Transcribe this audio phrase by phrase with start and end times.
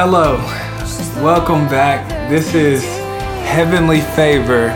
[0.00, 0.36] Hello.
[1.24, 2.08] Welcome back.
[2.30, 2.84] This is
[3.44, 4.68] Heavenly Favor,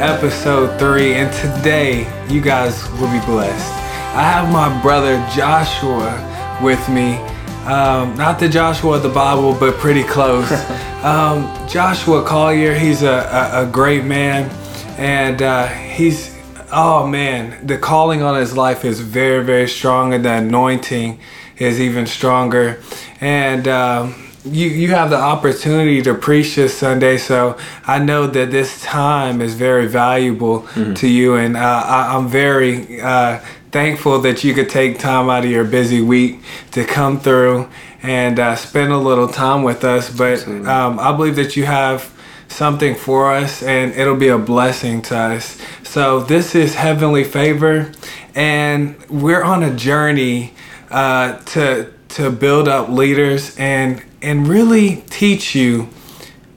[0.00, 3.72] episode three, and today you guys will be blessed.
[4.14, 6.14] I have my brother Joshua
[6.62, 7.16] with me.
[7.64, 10.48] Um, not the Joshua of the Bible, but pretty close.
[11.02, 13.08] um, Joshua Collier, he's a,
[13.54, 14.48] a, a great man,
[14.96, 16.38] and uh, he's,
[16.70, 21.18] oh man, the calling on his life is very, very strong, and the anointing
[21.58, 22.80] is even stronger.
[23.20, 28.50] And um, you you have the opportunity to preach this Sunday, so I know that
[28.50, 33.38] this time is very valuable to you, and uh, I, I'm very uh,
[33.70, 37.68] thankful that you could take time out of your busy week to come through
[38.02, 40.14] and uh, spend a little time with us.
[40.14, 42.12] But um, I believe that you have
[42.48, 45.60] something for us, and it'll be a blessing to us.
[45.84, 47.92] So this is heavenly favor,
[48.34, 50.54] and we're on a journey
[50.90, 55.88] uh, to to build up leaders and and really teach you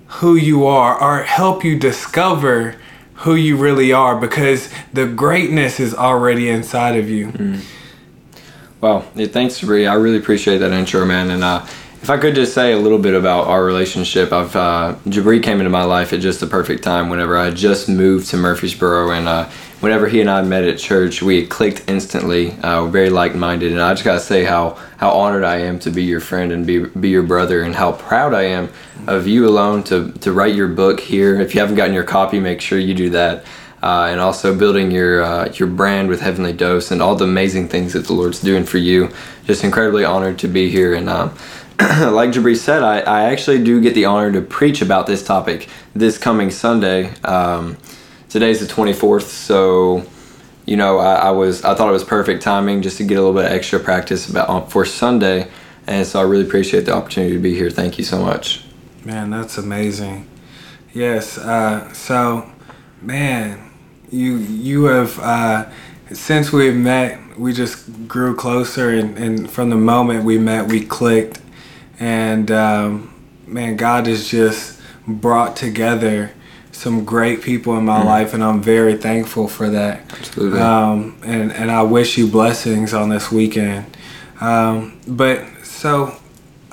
[0.07, 2.75] who you are or help you discover
[3.15, 7.59] who you really are because the greatness is already inside of you.
[8.81, 9.87] Well, yeah, thanks, Bree.
[9.87, 11.31] I really appreciate that intro, man.
[11.31, 11.65] And uh,
[12.01, 15.59] if I could just say a little bit about our relationship, I've uh, Jabri came
[15.59, 17.09] into my life at just the perfect time.
[17.09, 19.49] Whenever I just moved to Murfreesboro, and uh,
[19.81, 22.51] whenever he and I met at church, we clicked instantly.
[22.51, 25.91] Uh, we're very like-minded, and I just gotta say how how honored I am to
[25.91, 28.69] be your friend and be be your brother, and how proud I am
[29.07, 31.39] of you alone to to write your book here.
[31.39, 33.45] If you haven't gotten your copy, make sure you do that
[33.85, 37.69] uh, and also building your uh, your brand with Heavenly Dose and all the amazing
[37.69, 39.11] things that the Lord's doing for you.
[39.45, 40.95] Just incredibly honored to be here.
[40.95, 41.29] And um,
[41.79, 45.69] like Jabri said, I, I actually do get the honor to preach about this topic
[45.93, 47.13] this coming Sunday.
[47.21, 47.77] Um,
[48.35, 50.05] today's the 24th, so
[50.65, 53.21] you know I, I was I thought it was perfect timing just to get a
[53.21, 55.49] little bit of extra practice about for Sunday.
[55.87, 57.69] And so I really appreciate the opportunity to be here.
[57.69, 58.65] Thank you so much.
[59.05, 60.27] Man, that's amazing.
[60.93, 61.37] Yes.
[61.37, 62.51] Uh, so,
[63.01, 63.71] man,
[64.11, 65.69] you you have uh,
[66.11, 70.85] since we've met, we just grew closer, and, and from the moment we met, we
[70.85, 71.39] clicked,
[72.01, 73.13] and um,
[73.47, 76.34] man, God has just brought together
[76.75, 80.01] some great people in my life, and I'm very thankful for that.
[80.11, 80.59] Absolutely.
[80.59, 83.85] Um, and and I wish you blessings on this weekend.
[84.41, 86.17] Um, but so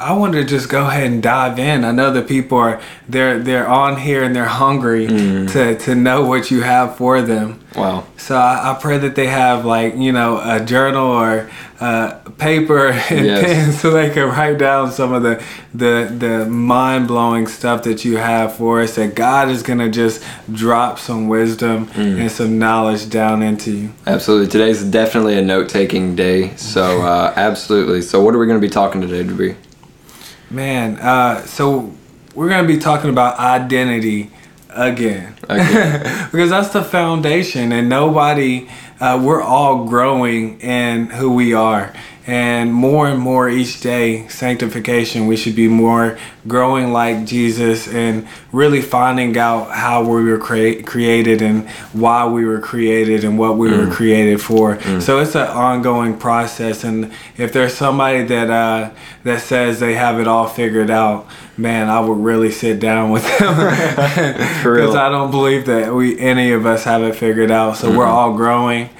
[0.02, 1.84] I want to just go ahead and dive in.
[1.84, 6.24] I know that people are they're they're on here and they're hungry to to know
[6.24, 7.60] what you have for them.
[7.76, 8.04] Wow.
[8.18, 12.88] So I, I pray that they have like you know a journal or uh, paper
[13.10, 13.44] and Yes.
[13.44, 15.42] pen so they can write down some of the
[15.74, 18.96] the the mind blowing stuff that you have for us.
[18.96, 23.92] That God is gonna just drop some wisdom and some knowledge down into you.
[24.06, 24.48] Absolutely.
[24.48, 26.54] Today's definitely a note taking day.
[26.56, 28.02] So, uh, absolutely.
[28.02, 29.56] So, what are we going to be talking today, Jabri?
[30.52, 31.94] Man, uh, so
[32.34, 34.30] we're gonna be talking about identity
[34.68, 36.26] again Okay.
[36.32, 38.68] because that's the foundation, and nobody.
[39.00, 41.92] Uh, we're all growing in who we are,
[42.26, 45.26] and more and more each day, sanctification.
[45.26, 50.82] We should be more growing like Jesus, and really finding out how we were crea-
[50.82, 53.92] created and why we were created and what we were mm.
[53.92, 54.76] created for.
[54.76, 55.02] Mm.
[55.02, 58.90] So it's an ongoing process, and if there's somebody that uh,
[59.24, 63.24] that says they have it all figured out, man, I would really sit down with
[63.38, 63.54] them
[64.62, 67.76] because I don't believe that we any of us have it figured out.
[67.76, 67.98] So mm-hmm.
[67.98, 68.90] we're all growing,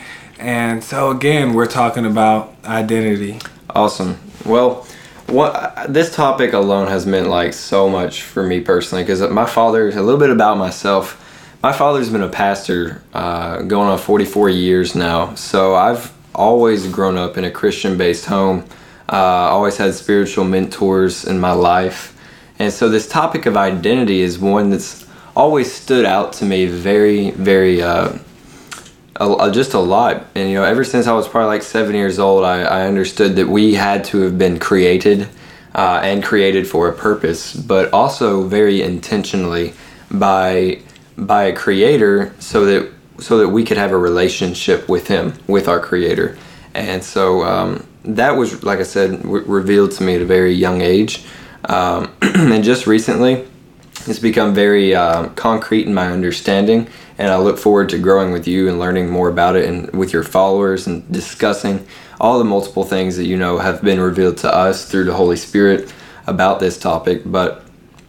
[0.43, 3.39] and so again, we're talking about identity.
[3.71, 4.19] Awesome.
[4.45, 4.87] Well,
[5.29, 9.89] what this topic alone has meant like so much for me personally because my father,
[9.89, 11.19] a little bit about myself.
[11.62, 15.37] My father's been a pastor uh, going on 44 years now.
[15.37, 18.65] So I've always grown up in a Christian based home,
[19.09, 22.19] uh, always had spiritual mentors in my life.
[22.59, 25.06] And so this topic of identity is one that's
[25.37, 27.81] always stood out to me very, very.
[27.81, 28.19] Uh,
[29.31, 30.27] a, just a lot.
[30.35, 33.37] And you know, ever since I was probably like seven years old, I, I understood
[33.37, 35.29] that we had to have been created
[35.75, 39.75] uh, and created for a purpose, but also very intentionally
[40.11, 40.81] by
[41.17, 45.69] by a creator, so that so that we could have a relationship with him, with
[45.69, 46.37] our creator.
[46.75, 50.53] And so um, that was, like I said, re- revealed to me at a very
[50.53, 51.25] young age.
[51.67, 53.47] Um, and just recently,
[54.07, 56.89] it's become very um, concrete in my understanding
[57.23, 60.13] and i look forward to growing with you and learning more about it and with
[60.13, 61.87] your followers and discussing
[62.21, 65.37] all the multiple things that you know have been revealed to us through the holy
[65.37, 65.95] spirit
[66.27, 67.63] about this topic but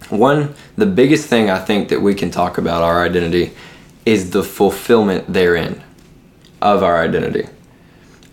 [0.09, 3.53] one the biggest thing i think that we can talk about our identity
[4.03, 5.81] is the fulfillment therein
[6.59, 7.47] of our identity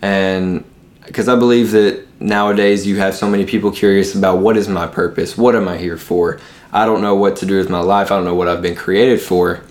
[0.01, 0.65] and
[1.05, 4.87] because i believe that nowadays you have so many people curious about what is my
[4.87, 5.35] purpose?
[5.35, 6.39] What am I here for?
[6.71, 8.11] I don't know what to do with my life.
[8.11, 9.61] I don't know what I've been created for.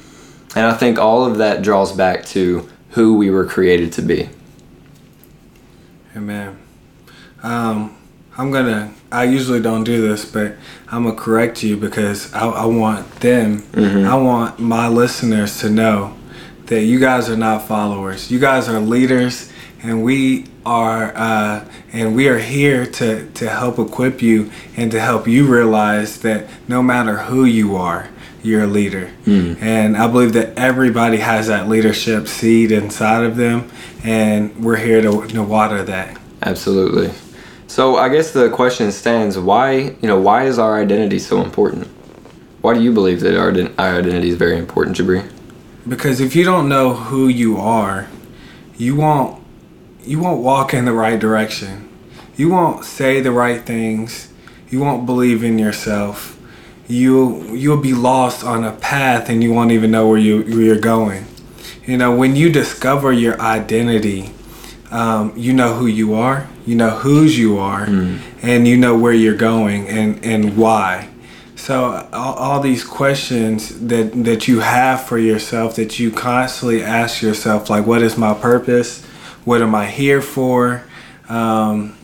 [0.56, 4.28] And I think all of that draws back to who we were created to be.
[6.16, 6.58] Amen.
[7.42, 7.96] Um,
[8.36, 8.92] I'm gonna.
[9.12, 10.54] I usually don't do this, but
[10.88, 13.62] I'm gonna correct you because I, I want them.
[14.06, 16.16] I want my listeners to know
[16.66, 18.30] that you guys are not followers.
[18.30, 19.52] You guys are leaders,
[19.82, 21.12] and we are.
[21.14, 26.20] Uh, and we are here to to help equip you and to help you realize
[26.20, 28.08] that no matter who you are,
[28.42, 29.08] you're a leader.
[29.24, 29.54] Hmm.
[29.60, 33.70] And I believe that everybody has that leadership seed inside of them,
[34.04, 36.18] and we're here to, to water that.
[36.42, 37.12] Absolutely.
[37.66, 41.86] So I guess the question stands: Why, you know, why is our identity so important?
[42.60, 43.48] Why do you believe that our,
[43.78, 45.30] our identity is very important, Jabri?
[45.88, 48.08] Because if you don't know who you are,
[48.76, 49.42] you won't
[50.02, 51.88] you won't walk in the right direction.
[52.36, 54.32] You won't say the right things.
[54.70, 56.39] You won't believe in yourself.
[56.90, 60.60] You you'll be lost on a path and you won't even know where you where
[60.60, 61.24] you're going.
[61.86, 64.32] You know, when you discover your identity,
[64.90, 67.84] um, you know who you are, you know whose you are,
[68.42, 71.08] and you know where you're going and, and why.
[71.56, 77.22] So all, all these questions that that you have for yourself that you constantly ask
[77.22, 79.04] yourself, like, what is my purpose?
[79.44, 80.84] What am I here for?
[81.28, 81.96] Um,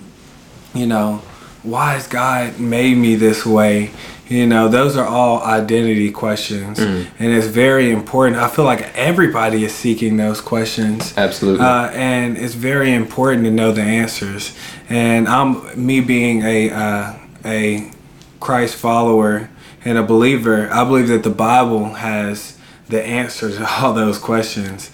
[0.75, 1.23] you know,
[1.63, 3.91] why has God made me this way?
[4.29, 8.39] You know, those are all identity questions, and it's very important.
[8.39, 11.17] I feel like everybody is seeking those questions.
[11.17, 11.65] Absolutely.
[11.65, 14.57] Uh, and it's very important to know the answers.
[14.89, 17.15] And I'm me being a uh,
[17.45, 17.93] a
[18.41, 19.49] Christ follower
[19.85, 20.69] and a believer.
[20.73, 22.59] I believe that the Bible has
[22.89, 24.91] the answers to all those questions,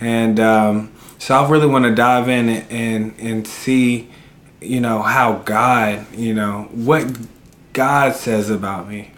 [0.00, 4.10] and um, so I really want to dive in and, and and see,
[4.60, 7.04] you know, how God, you know, what
[7.76, 9.10] God says about me.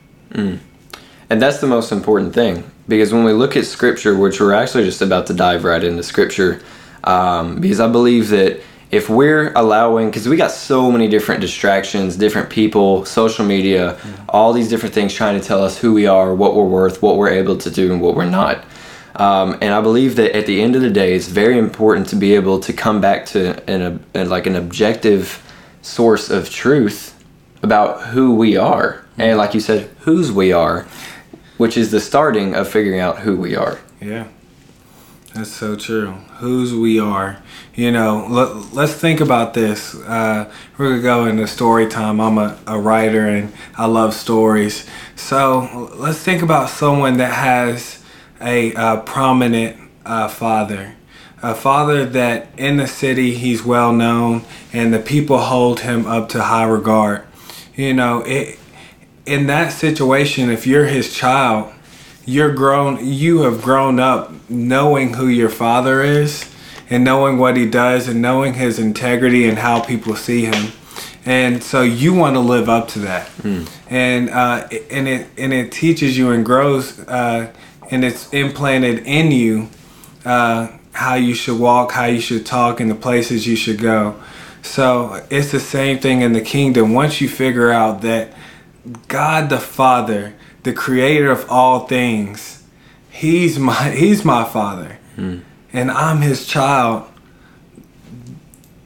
[1.30, 4.82] And that's the most important thing because when we look at scripture, which we're actually
[4.82, 6.60] just about to dive right into scripture,
[7.04, 8.60] um, because I believe that
[8.90, 13.96] if we're allowing, because we got so many different distractions, different people, social media,
[14.28, 17.16] all these different things trying to tell us who we are, what we're worth, what
[17.16, 18.64] we're able to do, and what we're not.
[19.14, 22.16] Um, and I believe that at the end of the day, it's very important to
[22.16, 25.44] be able to come back to an, a, like an objective
[25.80, 27.14] source of truth
[27.62, 30.86] about who we are, and like you said, whose we are,
[31.56, 33.80] which is the starting of figuring out who we are.
[34.00, 34.28] Yeah,
[35.34, 36.12] that's so true.
[36.38, 37.42] Whose we are.
[37.74, 39.94] You know, let, let's think about this.
[39.94, 42.20] Uh, we're going to go into story time.
[42.20, 44.84] I'm a, a writer and I love stories.
[45.14, 48.02] So let's think about someone that has
[48.40, 50.96] a uh, prominent uh, father.
[51.40, 56.28] A father that in the city he's well known and the people hold him up
[56.30, 57.27] to high regard.
[57.78, 58.58] You know, it,
[59.24, 61.72] in that situation, if you're his child,
[62.26, 66.52] you're grown you have grown up knowing who your father is
[66.90, 70.72] and knowing what he does and knowing his integrity and how people see him.
[71.24, 73.30] And so you want to live up to that.
[73.88, 77.52] And uh, and it and it teaches you and grows uh,
[77.92, 79.68] and it's implanted in you
[80.24, 84.16] uh, how you should walk how you should talk and the places you should go
[84.62, 86.94] so it's the same thing in the kingdom.
[86.94, 88.32] Once you figure out that
[89.06, 92.64] god the father the creator of all things
[93.10, 94.98] he's my he's my father.
[95.72, 97.04] And i'm his child.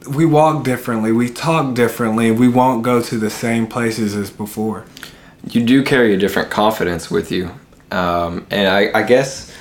[0.07, 1.13] We walk differently.
[1.13, 2.29] We talk differently.
[2.31, 4.85] We won't go to the same places as before.
[5.49, 7.51] You do carry a different confidence with you,
[7.91, 9.52] um, and I, I guess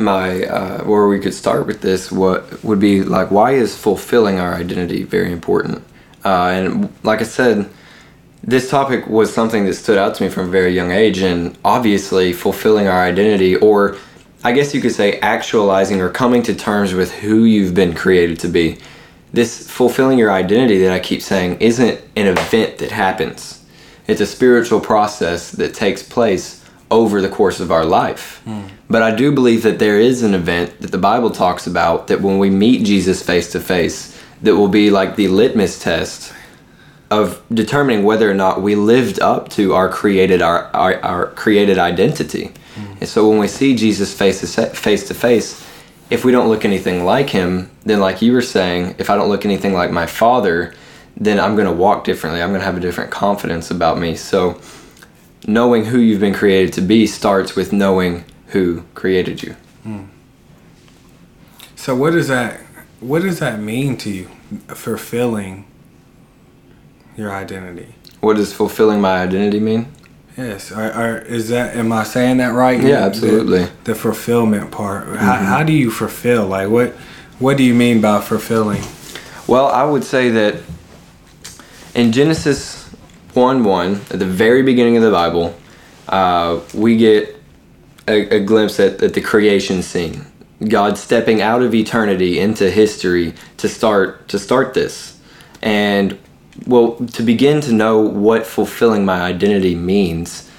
[0.00, 4.38] my uh, where we could start with this what would be like why is fulfilling
[4.38, 5.82] our identity very important?
[6.24, 7.70] Uh, and like I said,
[8.42, 11.56] this topic was something that stood out to me from a very young age, and
[11.64, 13.96] obviously fulfilling our identity, or
[14.42, 18.38] I guess you could say actualizing or coming to terms with who you've been created
[18.40, 18.78] to be.
[19.32, 23.64] This fulfilling your identity that I keep saying isn't an event that happens.
[24.08, 26.59] It's a spiritual process that takes place
[26.90, 28.40] over the course of our life.
[28.44, 28.62] Hmm.
[28.88, 32.20] But I do believe that there is an event that the Bible talks about that
[32.20, 36.32] when we meet Jesus face to face, that will be like the litmus test
[37.10, 41.78] of determining whether or not we lived up to our created our, our, our created
[41.78, 42.52] identity.
[42.74, 42.92] Hmm.
[43.00, 45.66] And so when we see Jesus face to face to face,
[46.10, 49.28] if we don't look anything like him, then like you were saying, if I don't
[49.28, 50.74] look anything like my father,
[51.16, 52.42] then I'm going to walk differently.
[52.42, 54.16] I'm going to have a different confidence about me.
[54.16, 54.60] So
[55.52, 59.56] knowing who you've been created to be starts with knowing who created you.
[59.82, 60.04] Hmm.
[61.74, 62.60] so what does that
[63.00, 64.28] what does that mean to you
[64.68, 65.64] fulfilling
[67.16, 67.94] your identity.
[68.20, 69.92] What does fulfilling my identity mean?
[70.36, 70.72] Yes.
[70.72, 72.80] Are, are, is that am I saying that right?
[72.80, 73.64] Yeah, absolutely.
[73.64, 75.06] The, the fulfillment part.
[75.06, 75.44] How, mm-hmm.
[75.44, 76.46] how do you fulfill?
[76.46, 76.92] Like what
[77.38, 78.82] what do you mean by fulfilling?
[79.46, 80.56] Well, I would say that
[81.94, 82.79] in Genesis
[83.34, 85.54] 1 1, at the very beginning of the Bible,
[86.08, 87.36] uh, we get
[88.08, 90.26] a, a glimpse at, at the creation scene.
[90.66, 95.18] God stepping out of eternity into history to start to start this.
[95.62, 96.18] And
[96.66, 100.50] well, to begin to know what fulfilling my identity means,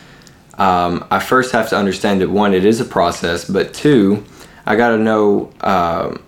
[0.57, 4.23] um, I first have to understand that one, it is a process, but two,
[4.65, 6.23] I got to know um,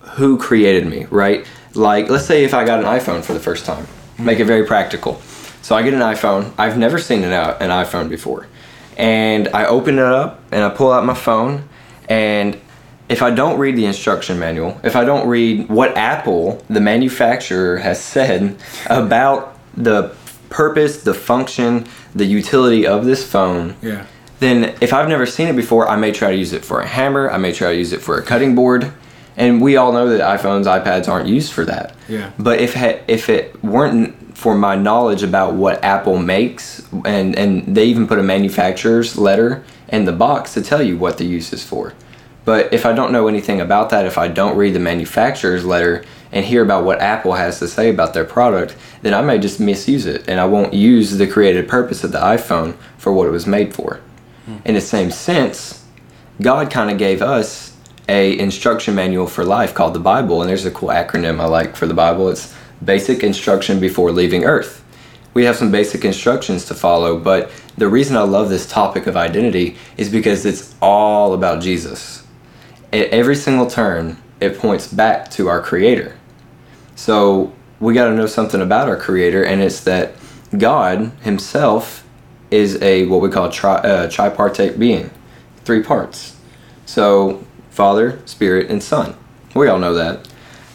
[0.00, 1.46] who created me, right?
[1.74, 3.86] Like, let's say if I got an iPhone for the first time,
[4.18, 5.20] make it very practical.
[5.62, 6.52] So I get an iPhone.
[6.58, 8.46] I've never seen an, uh, an iPhone before.
[8.96, 11.68] And I open it up and I pull out my phone.
[12.08, 12.58] And
[13.08, 17.78] if I don't read the instruction manual, if I don't read what Apple, the manufacturer,
[17.78, 20.14] has said about the
[20.50, 24.04] purpose, the function, the utility of this phone, Yeah.
[24.40, 26.86] then if I've never seen it before, I may try to use it for a
[26.86, 28.92] hammer, I may try to use it for a cutting board.
[29.36, 31.94] And we all know that iPhones, iPads aren't used for that.
[32.08, 32.30] Yeah.
[32.38, 37.74] But if ha- if it weren't for my knowledge about what Apple makes, and and
[37.74, 41.52] they even put a manufacturer's letter in the box to tell you what the use
[41.52, 41.94] is for.
[42.44, 46.04] But if I don't know anything about that, if I don't read the manufacturer's letter
[46.32, 49.60] and hear about what Apple has to say about their product, then I may just
[49.60, 53.30] misuse it and I won't use the created purpose of the iPhone for what it
[53.30, 54.00] was made for.
[54.46, 54.56] Hmm.
[54.64, 55.84] In the same sense,
[56.40, 57.76] God kind of gave us
[58.08, 61.76] a instruction manual for life called the Bible, and there's a cool acronym I like
[61.76, 62.28] for the Bible.
[62.28, 62.52] It's
[62.84, 64.84] Basic Instruction Before Leaving Earth.
[65.34, 69.16] We have some basic instructions to follow, but the reason I love this topic of
[69.16, 72.26] identity is because it's all about Jesus.
[72.92, 76.18] At every single turn, it points back to our Creator.
[76.96, 80.14] So we got to know something about our Creator, and it's that
[80.56, 82.06] God Himself
[82.50, 85.10] is a what we call tri- uh, tripartite being,
[85.64, 86.36] three parts.
[86.84, 89.16] So Father, Spirit, and Son.
[89.54, 90.28] We all know that.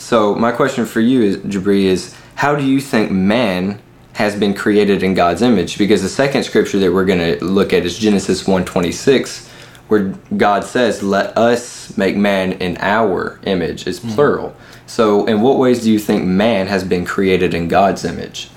[0.08, 3.82] So my question for you is, Jabri, is how do you think man
[4.14, 5.78] has been created in God's image?
[5.78, 9.50] Because the second scripture that we're going to look at is Genesis 1:26,
[9.90, 14.56] where God says, "Let us make man in our image." It's plural.
[14.86, 18.50] So in what ways do you think man has been created in God's image?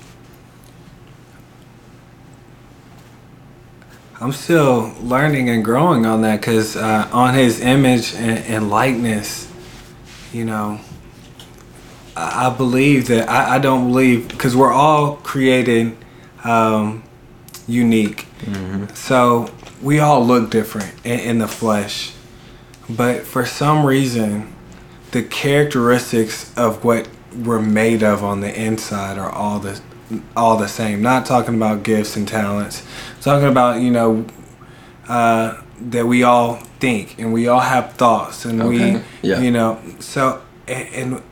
[4.21, 9.51] I'm still learning and growing on that because uh, on his image and, and likeness,
[10.31, 10.79] you know,
[12.15, 15.95] I, believe that I, I don't believe because we're all created
[16.43, 17.03] um,
[17.67, 18.27] unique.
[18.93, 22.13] So we all look different in, in the flesh,
[22.89, 24.53] but for some reason,
[25.11, 29.81] the characteristics of what we're made of on the inside are all the
[30.35, 31.01] all the same.
[31.01, 32.85] Not talking about gifts and talents.
[33.21, 34.25] Talking about you know
[35.07, 39.39] uh, that we all think and we all have thoughts and Okay, we yeah.
[39.39, 41.23] you know so and, and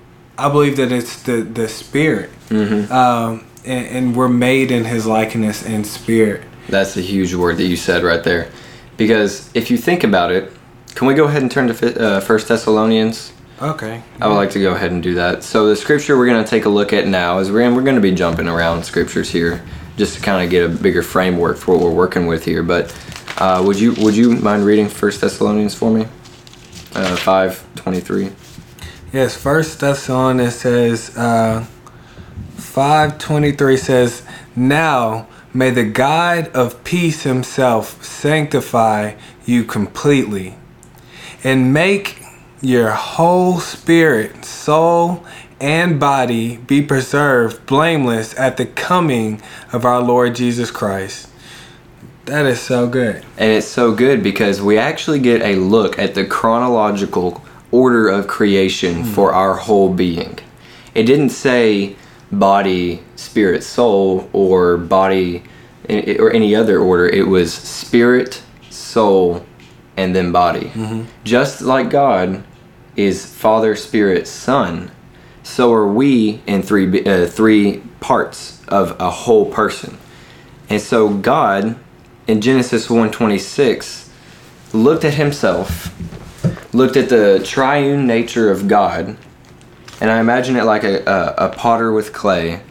[0.45, 2.91] I believe that it's the the spirit Mm-hmm.
[2.91, 6.41] um, and, and we're made in His likeness and spirit.
[6.67, 8.49] That's a huge word that you said right there.
[8.97, 10.51] Because if you think about it,
[10.95, 13.33] can we go ahead and turn to uh, First Thessalonians?
[13.61, 14.01] Okay.
[14.19, 15.43] I would like to go ahead and do that.
[15.43, 17.95] So the scripture we're going to take a look at now is we're, we're going
[17.95, 19.61] to be jumping around scriptures here
[19.97, 22.63] just to kind of get a bigger framework for what we're working with here.
[22.63, 22.95] But
[23.37, 26.07] uh, would you would you mind reading First Thessalonians for me?
[26.95, 28.31] Uh, Five twenty three.
[29.11, 31.65] Yes, First Thessalonians says uh,
[32.57, 34.21] five twenty three says,
[34.55, 39.15] "Now may the God of peace Himself sanctify
[39.47, 40.57] you completely,
[41.43, 42.21] and make
[42.61, 45.25] your whole spirit, soul,
[45.59, 49.41] and body be preserved blameless at the coming
[49.73, 51.29] of our Lord Jesus Christ."
[52.25, 53.25] That is so good.
[53.39, 58.27] And it's so good because we actually get a look at the chronological order of
[58.27, 60.39] creation for our whole being.
[60.95, 61.95] It didn't say
[62.31, 65.43] body, spirit, soul, or body,
[65.89, 67.07] or any other order.
[67.07, 69.45] It was spirit, soul,
[69.97, 70.71] and then body.
[71.23, 72.43] Just like God
[72.95, 74.91] is Father, Spirit, Son,
[75.43, 79.97] so are we in three uh, three parts of a whole person.
[80.69, 81.75] And so God
[82.27, 84.09] in Genesis 1:26
[84.73, 85.91] looked at himself,
[86.73, 89.17] looked at the triune nature of God,
[90.01, 92.61] and I imagine it like a, a, a potter with clay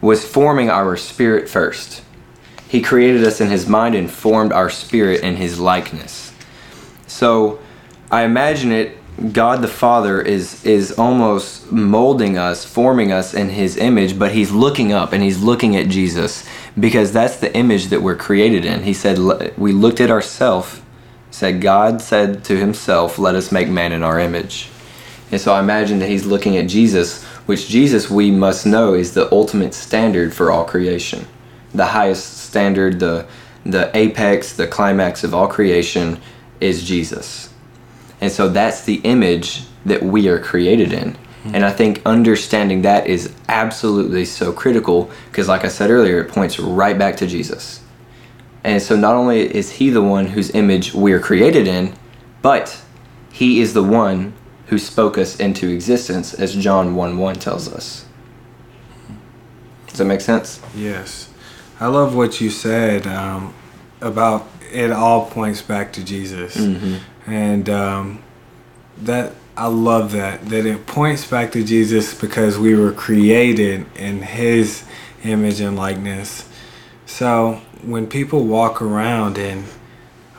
[0.00, 2.02] was forming our spirit first.
[2.68, 6.32] He created us in his mind and formed our spirit in his likeness.
[7.06, 7.58] So
[8.10, 8.98] I imagine it
[9.32, 14.52] God the Father is is almost molding us, forming us in His image, but He's
[14.52, 18.84] looking up and He's looking at Jesus because that's the image that we're created in.
[18.84, 19.18] He said,
[19.58, 20.80] "We looked at ourselves."
[21.30, 24.68] Said God said to Himself, "Let us make man in our image."
[25.30, 29.14] And so I imagine that He's looking at Jesus, which Jesus we must know is
[29.14, 31.26] the ultimate standard for all creation,
[31.74, 33.26] the highest standard, the
[33.64, 36.20] the apex, the climax of all creation
[36.60, 37.50] is Jesus.
[38.20, 41.14] And so that's the image that we are created in.
[41.42, 41.54] Hmm.
[41.54, 46.30] And I think understanding that is absolutely so critical because, like I said earlier, it
[46.30, 47.80] points right back to Jesus.
[48.64, 51.94] And so not only is he the one whose image we are created in,
[52.42, 52.82] but
[53.32, 54.32] he is the one
[54.66, 58.04] who spoke us into existence, as John 1 1 tells us.
[59.86, 60.60] Does that make sense?
[60.74, 61.30] Yes.
[61.80, 63.54] I love what you said um,
[64.00, 66.56] about it all points back to Jesus.
[67.26, 68.22] And um,
[68.98, 74.22] that I love that that it points back to Jesus because we were created in
[74.22, 74.84] his
[75.24, 76.48] image and likeness.
[77.06, 79.64] So when people walk around and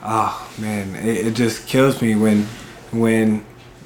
[0.02, 2.44] oh man, it, it just kills me when
[2.92, 3.44] when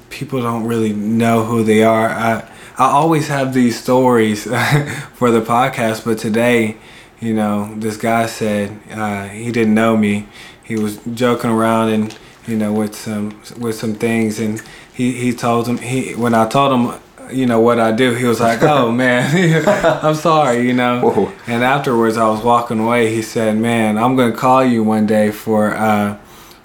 [0.09, 2.09] people don't really know who they are.
[2.09, 4.43] I I always have these stories
[5.13, 6.77] for the podcast, but today,
[7.21, 10.27] you know, this guy said uh, he didn't know me.
[10.63, 14.61] He was joking around and you know with some with some things, and
[14.93, 17.01] he he told him he when I told him.
[17.31, 18.13] You know what I do?
[18.13, 19.63] He was like, "Oh man,
[20.03, 21.31] I'm sorry." You know, Whoa.
[21.47, 23.13] and afterwards, I was walking away.
[23.13, 26.17] He said, "Man, I'm gonna call you one day for uh,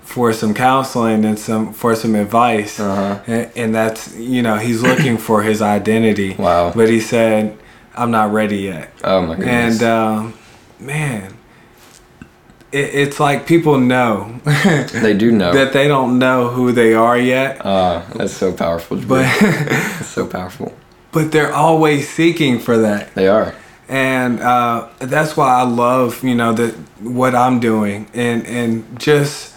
[0.02, 3.20] for some counseling and some for some advice." Uh-huh.
[3.26, 6.34] And, and that's you know he's looking for his identity.
[6.38, 6.72] Wow.
[6.74, 7.58] But he said,
[7.94, 9.80] "I'm not ready yet." Oh my goodness.
[9.80, 10.34] And um,
[10.78, 11.36] man,
[12.72, 14.40] it, it's like people know
[14.92, 15.52] they do know.
[15.52, 18.96] that they don't know who they are yet, Ah, that's so powerful.
[18.98, 20.72] But that's so powerful.
[21.12, 23.14] but they're always seeking for that.
[23.14, 23.54] They are.
[23.88, 29.54] and uh, that's why I love you know that what I'm doing and and just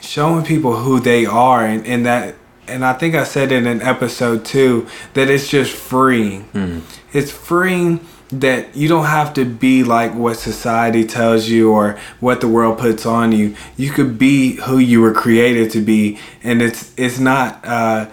[0.00, 2.34] showing people who they are and, and that
[2.66, 6.82] and I think I said in an episode too that it's just freeing.
[7.12, 12.40] It's freeing that you don't have to be like what society tells you or what
[12.40, 13.56] the world puts on you.
[13.76, 17.64] You could be who you were created to be, and it's it's not.
[17.64, 18.08] Uh,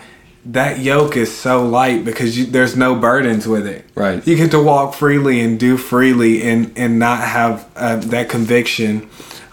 [0.47, 3.84] that yoke is so light because you, there's no burdens with it.
[3.95, 4.25] Right.
[4.28, 9.10] You get to walk freely and do freely and and not have uh, that conviction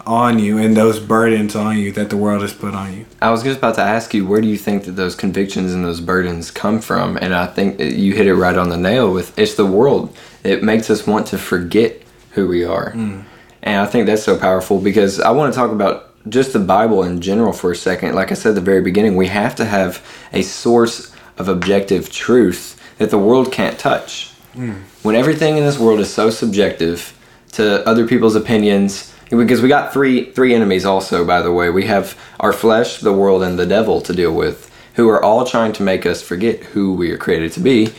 [0.07, 3.07] on you and those burdens on you that the world has put on you.
[3.21, 5.85] I was just about to ask you, where do you think that those convictions and
[5.85, 7.17] those burdens come from?
[7.17, 10.17] And I think you hit it right on the nail with it's the world.
[10.45, 12.03] It makes us want to forget
[12.33, 12.91] who we are.
[12.91, 13.21] Hmm.
[13.63, 17.03] And I think that's so powerful because I want to talk about just the Bible
[17.05, 18.15] in general for a second.
[18.15, 22.11] Like I said at the very beginning, we have to have a source of objective
[22.11, 24.33] truth that the world can't touch.
[24.55, 24.73] Hmm.
[25.03, 27.17] When everything in this world is so subjective
[27.53, 31.85] to other people's opinions, because we got three three enemies also by the way we
[31.85, 35.73] have our flesh the world and the devil to deal with who are all trying
[35.73, 37.93] to make us forget who we are created to be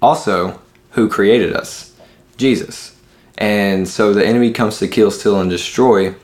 [0.00, 0.60] also
[0.98, 1.94] who created us
[2.36, 2.96] jesus
[3.38, 6.14] and so the enemy comes to kill steal and destroy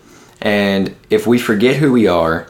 [0.41, 2.47] and if we forget who we are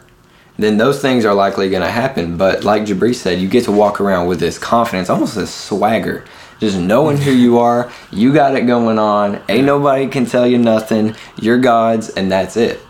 [0.56, 3.72] then those things are likely going to happen but like jabri said you get to
[3.72, 6.24] walk around with this confidence almost this swagger
[6.60, 9.42] just knowing who you are, you got it going on.
[9.48, 11.14] Ain't nobody can tell you nothing.
[11.40, 12.80] You're God's, and that's it.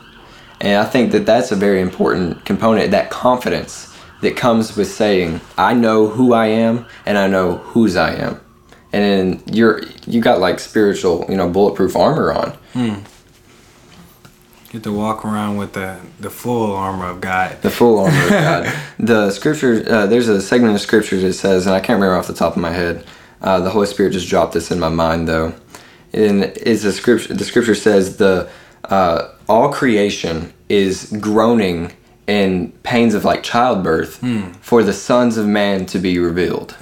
[0.61, 2.90] And I think that that's a very important component.
[2.90, 7.97] That confidence that comes with saying, "I know who I am, and I know whose
[7.97, 8.40] I am."
[8.95, 13.05] And then you're you got like spiritual, you know, bulletproof armor on.
[14.71, 17.61] Get to walk around with the the full armor of God.
[17.63, 18.75] The full armor of God.
[18.99, 22.29] The scripture, uh, there's a segment of scripture that says, and I can't remember off
[22.29, 23.05] the top of my head.
[23.43, 25.53] Uh, the Holy Spirit just dropped this in my mind, though.
[26.13, 27.35] And it's a scripture.
[27.35, 28.49] The scripture says the
[28.85, 31.93] uh, all creation is groaning
[32.29, 34.21] in pains of like childbirth
[34.61, 36.77] for the sons of man to be revealed.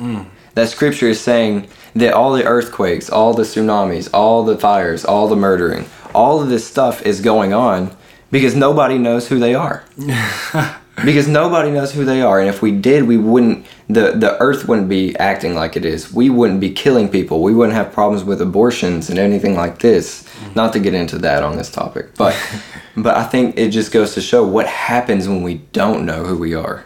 [0.55, 5.29] That scripture is saying that all the earthquakes, all the tsunamis, all the fires, all
[5.29, 7.95] the murdering, all of this stuff is going on
[8.31, 9.85] because nobody knows who they are.
[11.07, 12.39] Because nobody knows who they are.
[12.39, 16.13] And if we did we wouldn't the the earth wouldn't be acting like it is.
[16.13, 17.43] We wouldn't be killing people.
[17.43, 20.23] We wouldn't have problems with abortions and anything like this.
[20.23, 20.55] Mm-hmm.
[20.55, 22.37] Not to get into that on this topic but
[22.97, 26.37] but i think it just goes to show what happens when we don't know who
[26.37, 26.85] we are.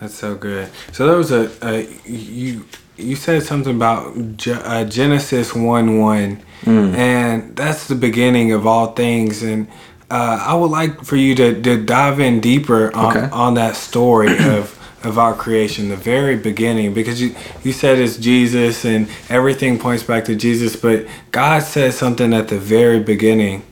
[0.00, 0.70] That's so good.
[0.92, 2.64] So there was a, a you
[2.98, 8.92] you said something about Ge- uh, Genesis one one, and that's the beginning of all
[8.92, 9.42] things.
[9.42, 9.68] And
[10.10, 13.28] uh, I would like for you to, to dive in deeper on, Okay.
[13.32, 17.32] on that story of of our creation, the very beginning, because you,
[17.62, 22.48] you said it's Jesus and everything points back to Jesus, but God says something at
[22.48, 23.62] the very beginning.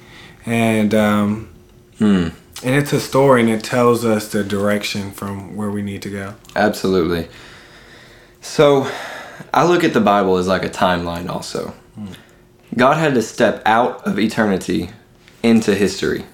[0.47, 1.49] And, um,
[1.99, 2.29] Hmm.
[2.63, 6.11] and it's a story and it tells us the direction from where we need to
[6.11, 6.35] go.
[6.55, 7.27] Absolutely.
[8.41, 8.89] So,
[9.53, 11.75] I look at the Bible as like a timeline also.
[12.77, 14.91] God had to step out of eternity
[15.43, 16.25] into history.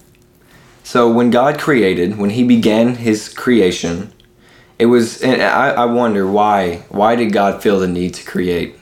[0.82, 4.12] So, when God created, when He began His creation,
[4.78, 6.84] it was, and I, I wonder why.
[6.88, 8.74] Why did God feel the need to create?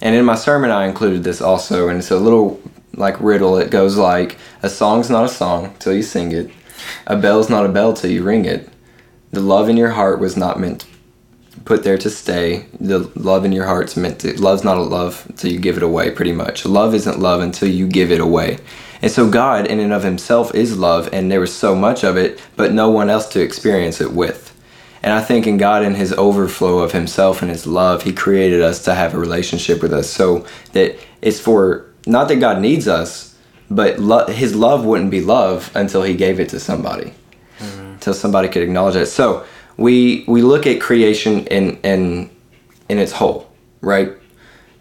[0.00, 2.60] And in my sermon, I included this also, and it's a little
[2.94, 3.58] like riddle.
[3.58, 6.50] It goes like, "A song's not a song till you sing it.
[7.06, 8.68] A bell's not a bell till you ring it.
[9.32, 10.84] The love in your heart was not meant
[11.64, 12.66] put there to stay.
[12.80, 14.40] The love in your heart's meant to.
[14.40, 16.10] Love's not a love until you give it away.
[16.10, 18.58] Pretty much, love isn't love until you give it away.
[19.00, 22.16] And so, God, in and of Himself, is love, and there was so much of
[22.16, 24.48] it, but no one else to experience it with.
[25.02, 28.62] And I think in God, in His overflow of Himself and His love, He created
[28.62, 32.86] us to have a relationship with us, so that it's for not that God needs
[32.86, 33.36] us,
[33.70, 37.12] but lo- His love wouldn't be love until He gave it to somebody
[37.62, 37.92] mm-hmm.
[37.92, 39.06] until somebody could acknowledge it.
[39.06, 39.44] So
[39.76, 42.30] we we look at creation in in
[42.88, 44.12] in its whole, right?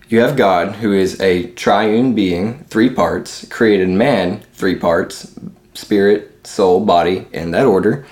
[0.10, 5.40] You have God, who is a triune being, three parts, created man, three parts,
[5.74, 8.06] spirit, soul, body, in that order.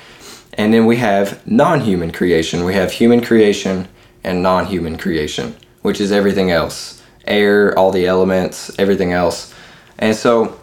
[0.54, 2.64] And then we have non human creation.
[2.64, 3.88] We have human creation
[4.24, 9.54] and non human creation, which is everything else air, all the elements, everything else.
[10.00, 10.60] And so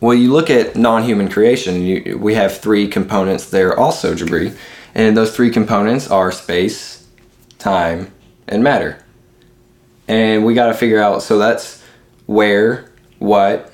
[0.00, 1.82] well, you look at non-human creation.
[1.82, 4.56] You, we have three components there also, Jabri,
[4.96, 7.06] and those three components are space,
[7.58, 8.10] time,
[8.48, 9.04] and matter.
[10.08, 11.22] And we got to figure out.
[11.22, 11.82] So that's
[12.24, 13.72] where, what,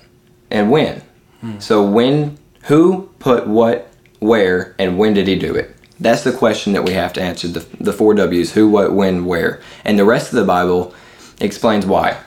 [0.51, 1.01] and when.
[1.41, 1.61] Hmm.
[1.61, 5.77] So when, who put what, where, and when did he do it?
[6.01, 7.47] That's the question that we have to answer.
[7.47, 10.93] The the four W's: who, what, when, where, and the rest of the Bible
[11.41, 12.19] explains why,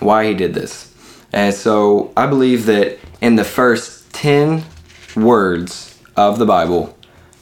[0.00, 0.92] why he did this.
[1.32, 4.64] And so I believe that in the first 10
[5.14, 6.95] words of the Bible,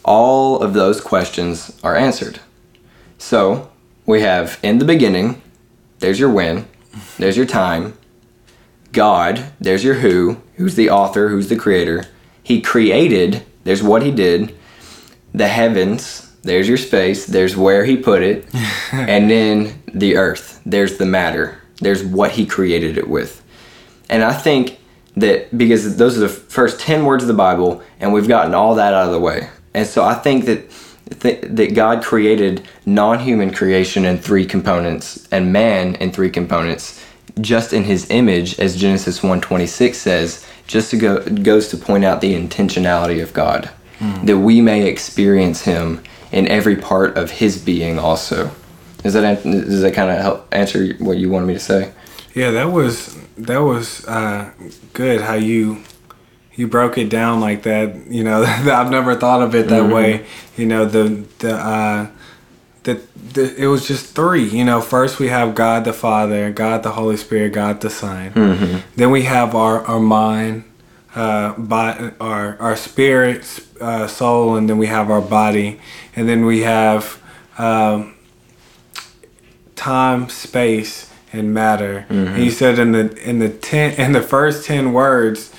[0.05, 2.41] all of those questions are answered.
[3.19, 3.71] So
[4.07, 5.43] we have in the beginning,
[5.99, 6.67] there's your when,
[7.19, 7.97] there's your time,
[8.93, 12.05] God, there's your who, who's the author, who's the creator.
[12.43, 14.55] He created, there's what he did,
[15.33, 18.47] the heavens, there's your space, there's where he put it,
[18.93, 23.43] and then the earth, there's the matter, there's what he created it with.
[24.09, 24.79] And I think
[25.17, 28.75] that because those are the first 10 words of the Bible, and we've gotten all
[28.75, 29.49] that out of the way.
[29.75, 30.71] And so I think that
[31.21, 37.05] th- that God created non-human creation in three components and man in three components
[37.41, 42.21] just in his image as Genesis 1:26 says just to go goes to point out
[42.21, 43.71] the intentionality of God
[44.25, 48.51] that we may experience him in every part of his being also.
[49.03, 51.93] Does that does that kind of help answer what you wanted me to say?
[52.35, 54.51] Yeah, that was that was uh,
[54.93, 55.83] good how you
[56.57, 58.07] you broke it down like that.
[58.09, 60.27] You know, I've never thought of it that way.
[60.57, 62.09] You know, the the uh,
[62.85, 63.01] the,
[63.33, 64.45] the it was just three.
[64.45, 68.33] You know, first we have God the Father, God the Holy Spirit, God the Son.
[68.97, 70.65] Then we have our our mind,
[71.15, 75.81] uh, by our our spirit, uh, soul, and then we have our body,
[76.17, 77.21] and then we have.
[77.59, 78.15] Um,
[79.77, 82.07] time, space, and matter.
[82.09, 85.53] And he said in the in the ten in the first ten words,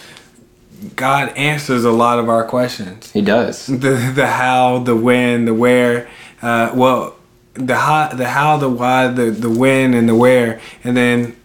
[0.95, 3.11] God answers a lot of our questions.
[3.11, 3.65] He does.
[3.67, 6.07] The the how, the when, the where.
[6.41, 7.15] Uh, well,
[7.53, 11.35] the how, the how, the why, the the when, and the where, and then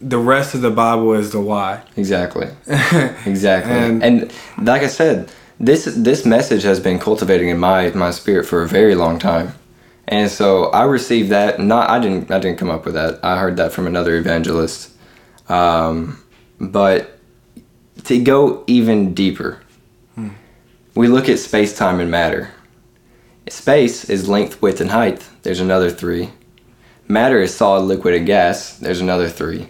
[0.00, 1.82] the rest of the Bible is the why.
[1.96, 2.48] Exactly.
[3.26, 3.72] Exactly.
[3.72, 8.46] And- And, like I said, this this message has been cultivating in my my spirit
[8.46, 9.54] for a very long time.
[10.06, 11.58] And so I received that.
[11.58, 13.18] Not I didn't I didn't come up with that.
[13.24, 14.90] I heard that from another evangelist.
[15.48, 16.22] Um,
[16.60, 17.17] but
[18.04, 19.60] to go even deeper,
[20.98, 22.50] we look at space, time, and matter.
[23.48, 25.28] Space is length, width, and height.
[25.42, 26.30] There's another three.
[27.06, 28.76] Matter is solid, liquid, and gas.
[28.76, 29.68] There's another three.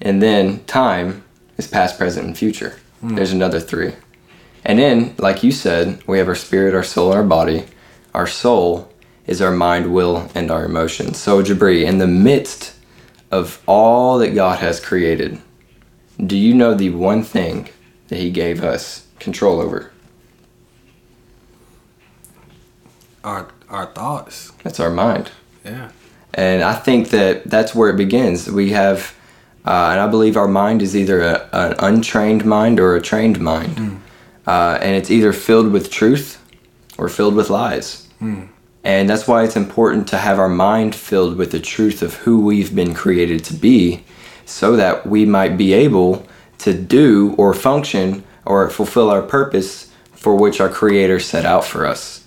[0.00, 1.22] And then time
[1.58, 2.78] is past, present, and future.
[3.00, 3.14] Hmm.
[3.14, 3.92] There's another three.
[4.64, 7.66] And then, like you said, we have our spirit, our soul, and our body.
[8.14, 8.90] Our soul
[9.26, 11.18] is our mind, will, and our emotions.
[11.18, 12.74] So, Jabri, in the midst
[13.30, 15.40] of all that God has created,
[16.24, 17.68] do you know the one thing
[18.08, 19.92] that He gave us control over?
[23.22, 24.52] Our our thoughts.
[24.62, 25.30] That's our mind.
[25.64, 25.90] Yeah.
[26.34, 28.50] And I think that that's where it begins.
[28.50, 29.16] We have,
[29.64, 33.40] uh, and I believe our mind is either a, an untrained mind or a trained
[33.40, 33.78] mind.
[34.46, 36.42] Uh, and it's either filled with truth
[36.98, 38.08] or filled with lies.
[38.82, 42.40] And that's why it's important to have our mind filled with the truth of who
[42.44, 44.04] we've been created to be
[44.46, 46.26] so that we might be able
[46.58, 51.86] to do or function or fulfill our purpose for which our creator set out for
[51.86, 52.26] us.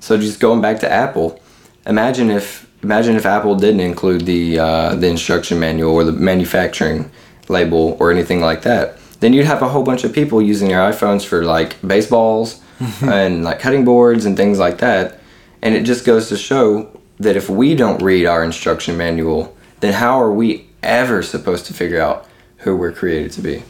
[0.00, 1.40] So just going back to Apple,
[1.86, 7.10] imagine if imagine if Apple didn't include the uh, the instruction manual or the manufacturing
[7.48, 8.98] label or anything like that.
[9.20, 12.60] Then you'd have a whole bunch of people using their iPhones for like baseballs
[13.02, 15.20] and like cutting boards and things like that.
[15.62, 19.94] And it just goes to show that if we don't read our instruction manual, then
[19.94, 22.26] how are we ever supposed to figure out
[22.58, 23.62] who we're created to be?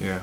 [0.00, 0.20] Yeah.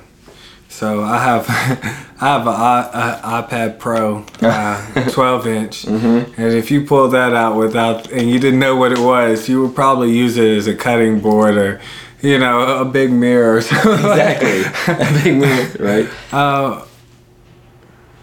[0.69, 1.45] So I have
[2.21, 6.41] I have an iPad Pro, uh, 12 inch, Mm-hmm.
[6.41, 9.61] and if you pull that out without and you didn't know what it was, you
[9.61, 11.79] would probably use it as a cutting board or,
[12.21, 13.91] you know, a big mirror or something.
[13.93, 14.93] Exactly.
[14.93, 16.09] a big mirror, right?
[16.33, 16.85] Uh,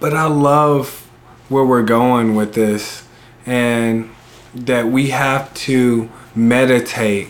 [0.01, 1.09] but I love
[1.49, 3.07] where we're going with this,
[3.47, 4.11] and
[4.55, 7.29] that we have to meditate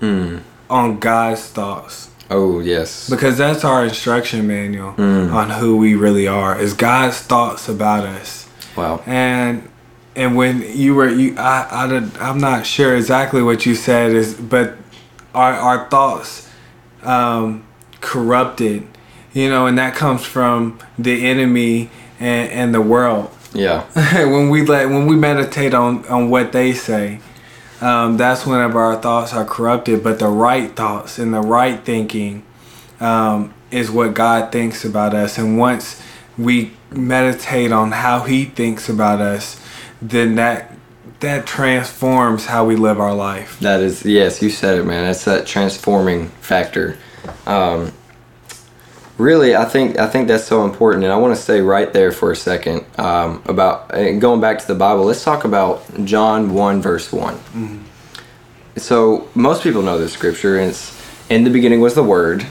[0.00, 0.38] Hmm.
[0.70, 3.08] on God's thoughts Oh yes.
[3.10, 6.60] because that's our instruction manual on who we really are.
[6.60, 9.02] Is God's thoughts about us, Wow.
[9.06, 9.68] and
[10.14, 14.34] and when you were you, I, I I'm not sure exactly what you said is,
[14.34, 14.76] but
[15.34, 16.48] our our thoughts
[17.02, 17.64] um,
[18.00, 18.86] corrupted,
[19.32, 23.30] you know, and that comes from the enemy and, and the world.
[23.54, 23.84] Yeah.
[24.26, 27.20] when we let when we meditate on on what they say,
[27.80, 30.02] um, that's whenever our thoughts are corrupted.
[30.02, 32.44] But the right thoughts and the right thinking
[33.00, 35.38] um, is what God thinks about us.
[35.38, 36.02] And once
[36.36, 39.60] we meditate on how He thinks about us,
[40.00, 40.74] then that
[41.20, 43.58] that transforms how we live our life.
[43.60, 45.04] That is yes, you said it, man.
[45.04, 46.96] That's that transforming factor.
[47.46, 47.92] Um,
[49.18, 52.12] really, I think I think that's so important, and I want to stay right there
[52.12, 55.04] for a second um, about going back to the Bible.
[55.04, 57.38] Let's talk about John one verse one.
[58.76, 60.96] So most people know this scripture, and it's
[61.28, 62.46] in the beginning was the Word,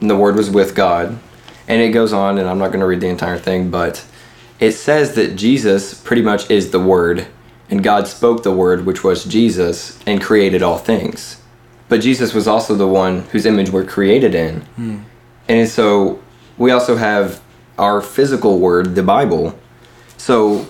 [0.00, 1.18] and the Word was with God,
[1.68, 4.04] and it goes on, and I'm not going to read the entire thing, but
[4.60, 7.26] it says that Jesus pretty much is the Word,
[7.70, 11.40] and God spoke the Word, which was Jesus, and created all things.
[11.88, 14.64] But Jesus was also the one whose image we're created in.
[15.48, 16.22] And so
[16.56, 17.42] we also have
[17.78, 19.58] our physical word, the Bible.
[20.16, 20.66] So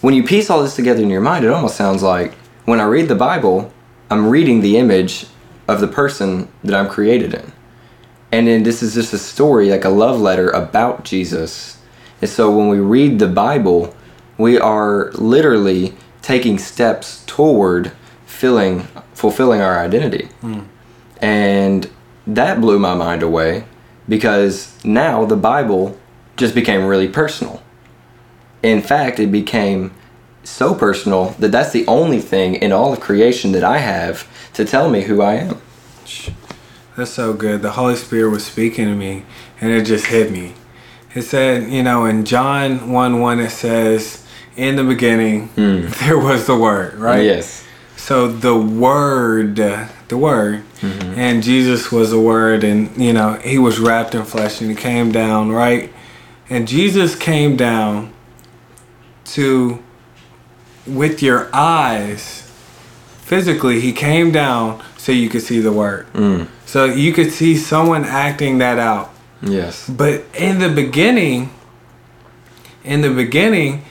[0.00, 2.84] when you piece all this together in your mind, it almost sounds like when I
[2.84, 3.72] read the Bible,
[4.10, 5.26] I'm reading the image
[5.68, 7.52] of the person that I'm created in.
[8.32, 11.78] And then this is just a story, like a love letter about Jesus.
[12.20, 13.94] And so when we read the Bible,
[14.36, 17.92] we are literally taking steps toward
[18.26, 18.80] filling,
[19.14, 20.28] fulfilling our identity.
[20.40, 20.62] Hmm.
[21.20, 21.88] And
[22.26, 23.64] that blew my mind away
[24.08, 25.98] because now the Bible
[26.36, 27.62] just became really personal.
[28.62, 29.92] In fact, it became
[30.42, 34.64] so personal that that's the only thing in all of creation that I have to
[34.64, 35.60] tell me who I am.
[36.96, 37.62] That's so good.
[37.62, 39.24] The Holy Spirit was speaking to me
[39.60, 40.54] and it just hit me.
[41.14, 45.86] It said, you know, in John 1 1, it says, In the beginning, hmm.
[46.04, 47.24] there was the Word, right?
[47.24, 47.64] Yes.
[47.96, 49.60] So the Word,
[50.08, 51.18] the Word, mm-hmm.
[51.18, 54.76] and Jesus was the Word, and, you know, He was wrapped in flesh and He
[54.76, 55.92] came down, right?
[56.50, 58.12] And Jesus came down
[59.26, 59.82] to,
[60.86, 62.50] with your eyes,
[63.18, 66.06] physically, He came down so you could see the Word.
[66.12, 66.48] Mm.
[66.66, 69.10] So you could see someone acting that out.
[69.42, 69.88] Yes.
[69.88, 71.50] But in the beginning,
[72.82, 73.84] in the beginning,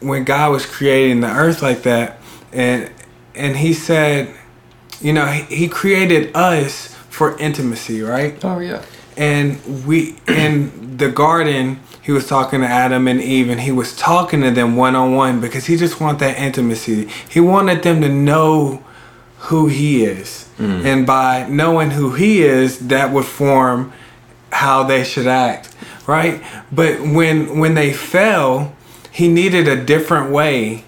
[0.00, 2.20] when God was creating the earth like that,
[2.52, 2.90] and
[3.34, 4.34] and He said,
[5.00, 8.42] you know, He, he created us for intimacy, right?
[8.44, 8.82] Oh, yeah.
[9.16, 13.96] And we in the garden, He was talking to Adam and Eve, and He was
[13.96, 17.08] talking to them one on one because He just wanted that intimacy.
[17.28, 18.84] He wanted them to know
[19.38, 20.84] who He is, mm.
[20.84, 23.92] and by knowing who He is, that would form
[24.52, 25.74] how they should act
[26.06, 28.74] right but when when they fell
[29.10, 30.84] he needed a different way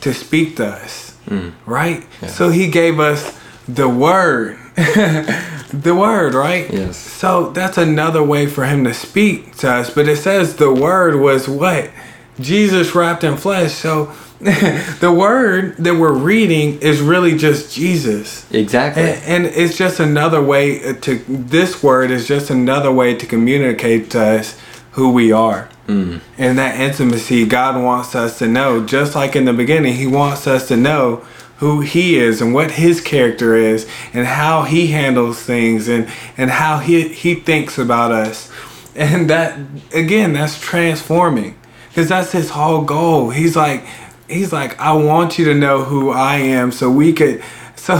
[0.00, 1.52] to speak to us Mm.
[1.66, 2.04] right?
[2.26, 4.58] So he gave us the word.
[5.72, 6.70] The word right?
[6.70, 6.98] Yes.
[6.98, 9.88] so that's another way for him to speak to us.
[9.88, 11.90] But it says the word was what?
[12.38, 13.72] Jesus wrapped in flesh.
[13.72, 18.50] So the word that we're reading is really just jesus.
[18.52, 19.02] Exactly.
[19.02, 24.10] and, and it's just another way to this word is just another way to communicate
[24.10, 24.60] to us
[24.92, 26.20] who we are Mm.
[26.38, 30.46] and that intimacy god wants us to know just like in the beginning he wants
[30.46, 31.24] us to know
[31.62, 36.50] who he is and what his character is and how he handles things and and
[36.50, 38.50] how he he thinks about us.
[38.96, 39.56] And that
[39.94, 43.30] again that's transforming because that's his whole goal.
[43.30, 43.86] He's like
[44.28, 47.44] he's like, I want you to know who I am, so we could,
[47.76, 47.96] so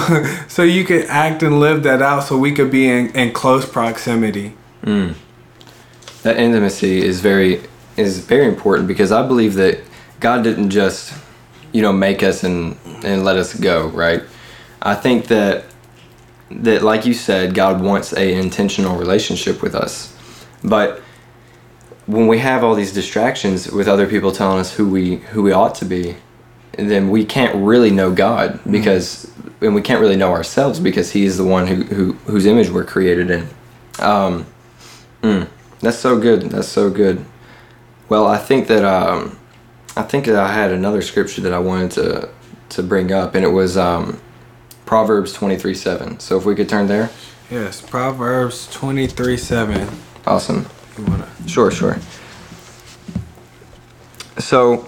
[0.48, 3.64] so you could act and live that out, so we could be in, in close
[3.64, 4.54] proximity.
[4.82, 5.14] Mm.
[6.24, 7.62] that intimacy is very
[7.96, 9.80] is very important because I believe that
[10.20, 11.12] God didn't just
[11.72, 14.22] you know make us and and let us go right?
[14.80, 15.64] I think that
[16.50, 20.16] that like you said God wants a intentional relationship with us.
[20.64, 21.00] But
[22.06, 25.52] when we have all these distractions with other people telling us who we who we
[25.52, 26.16] ought to be
[26.76, 31.24] then we can't really know God because and we can't really know ourselves because he
[31.24, 33.48] is the one who, who whose image we're created in.
[33.98, 34.46] Um,
[35.22, 35.48] mm,
[35.80, 36.42] that's so good.
[36.42, 37.24] That's so good
[38.08, 39.38] well, I think that um,
[39.96, 42.28] I think that I had another scripture that I wanted to
[42.70, 44.20] to bring up, and it was um,
[44.86, 46.18] Proverbs twenty three seven.
[46.20, 47.10] So if we could turn there,
[47.50, 49.88] Yes, Proverbs twenty three seven.
[50.26, 50.66] awesome.
[50.98, 51.28] Wanna?
[51.46, 51.98] Sure, sure.
[54.38, 54.86] So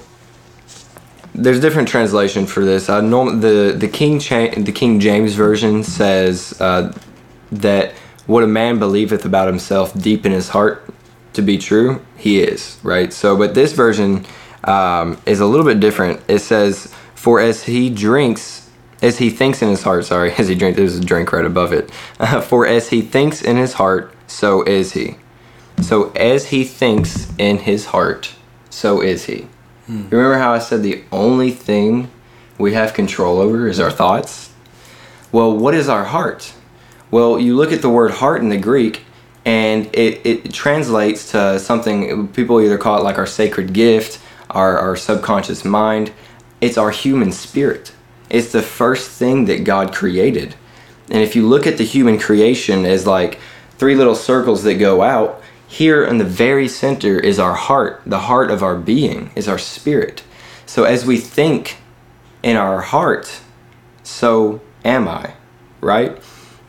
[1.35, 2.88] there's different translation for this.
[2.88, 6.96] I norm the the King Cha- the King James version says uh,
[7.53, 7.92] that
[8.27, 10.84] what a man believeth about himself deep in his heart
[11.35, 13.12] to be true, he is right.
[13.12, 14.25] So, but this version
[14.64, 16.20] um, is a little bit different.
[16.29, 18.62] It says, "For as he drinks."
[19.03, 21.75] As he thinks in his heart, sorry, as he drinks, there's a drink right above
[21.75, 21.90] it.
[22.44, 25.16] For as he thinks in his heart, so is he.
[25.83, 28.35] So as he thinks in his heart,
[28.70, 29.47] so is he.
[30.11, 32.11] Remember how I said the only thing
[32.57, 34.53] we have control over is our thoughts?
[35.33, 36.55] Well, what is our heart?
[37.11, 39.05] Well, you look at the word heart in the Greek,
[39.44, 44.78] and it, it translates to something people either call it like our sacred gift, our,
[44.78, 46.12] our subconscious mind.
[46.61, 47.92] It's our human spirit.
[48.30, 50.54] It's the first thing that God created.
[51.11, 53.38] And if you look at the human creation as like
[53.76, 58.02] three little circles that go out, here in the very center is our heart.
[58.07, 60.22] The heart of our being is our spirit.
[60.66, 61.78] So as we think
[62.42, 63.40] in our heart,
[64.02, 65.35] so am I,
[65.80, 66.18] right?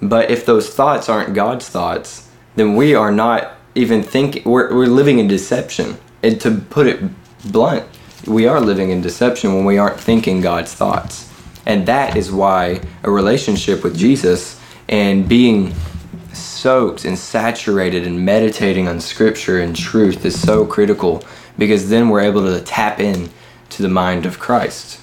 [0.01, 2.24] But if those thoughts aren't God's thoughts,
[2.55, 5.97] then we are not even thinking, we're, we're living in deception.
[6.23, 7.03] And to put it
[7.51, 7.85] blunt,
[8.25, 11.31] we are living in deception when we aren't thinking God's thoughts.
[11.65, 15.73] And that is why a relationship with Jesus and being
[16.33, 21.23] soaked and saturated and meditating on scripture and truth is so critical
[21.57, 23.29] because then we're able to tap in
[23.69, 25.01] to the mind of Christ.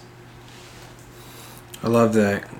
[1.82, 2.51] I love that.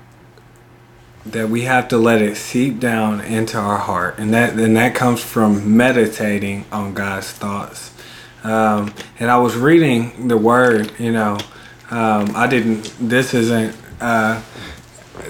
[1.25, 4.93] That we have to let it seep down into our heart, and that and that
[4.93, 7.91] comes from meditating on God's thoughts.
[8.43, 10.91] Um, and I was reading the Word.
[10.99, 11.37] You know,
[11.89, 12.93] um, I didn't.
[12.99, 13.75] This isn't.
[14.01, 14.41] Uh,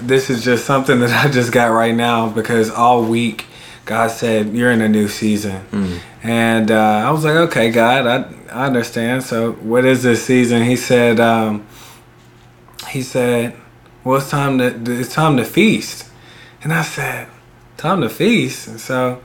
[0.00, 3.46] this is just something that I just got right now because all week
[3.84, 5.64] God said you're in a new season,
[6.24, 9.22] and uh, I was like, okay, God, I I understand.
[9.22, 10.64] So what is this season?
[10.64, 11.20] He said.
[11.20, 11.66] Um,
[12.90, 13.56] he said,
[14.04, 14.66] "Well, it's time to
[15.00, 16.04] it's time to feast,"
[16.62, 17.28] and I said,
[17.76, 19.20] "Time to feast." And so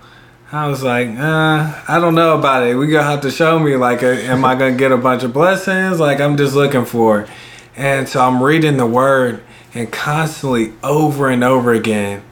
[0.51, 2.75] I was like, uh, "I don't know about it.
[2.75, 3.75] We gonna have to show me.
[3.75, 5.99] Like, uh, am I gonna get a bunch of blessings?
[5.99, 7.29] Like, I'm just looking for." it.
[7.75, 9.41] And so I'm reading the word
[9.73, 12.23] and constantly over and over again.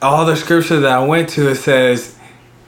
[0.00, 2.16] All the scripture that I went to it says,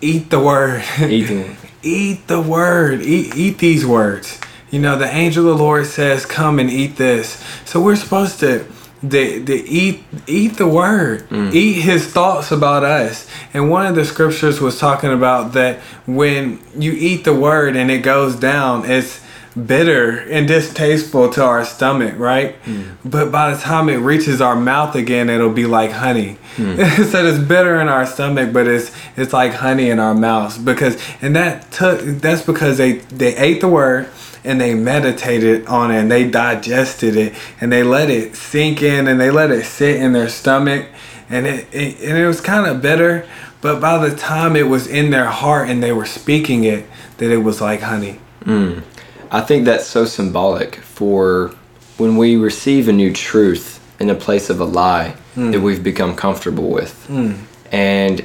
[0.01, 1.57] "Eat the word." Eating.
[1.87, 4.41] eat the word eat, eat these words
[4.71, 7.43] you know the angel of the lord says come and eat this.
[7.65, 8.67] So we're supposed to
[9.03, 11.53] the, the eat eat the word mm.
[11.53, 13.29] eat his thoughts about us.
[13.53, 17.91] And one of the scriptures was talking about that when you eat the word and
[17.91, 19.21] it goes down it's
[19.55, 22.63] bitter and distasteful to our stomach right?
[22.65, 22.97] Mm.
[23.05, 26.39] But by the time it reaches our mouth again it'll be like honey.
[26.57, 27.07] Mm.
[27.11, 31.01] So it's bitter in our stomach but it's it's like honey in our mouths because
[31.21, 34.09] and that took that's because they they ate the word
[34.47, 39.07] and they meditated on it and they digested it and they let it sink in
[39.09, 40.87] and they let it sit in their stomach
[41.29, 43.27] and it, it and it was kind of bitter
[43.61, 46.87] but by the time it was in their heart and they were speaking it
[47.19, 48.83] that it was like honey mm.
[49.31, 51.55] I think that's so symbolic for
[51.97, 55.53] when we receive a new truth in a place of a lie mm.
[55.53, 57.07] that we've become comfortable with.
[57.09, 57.39] Mm.
[57.73, 58.25] And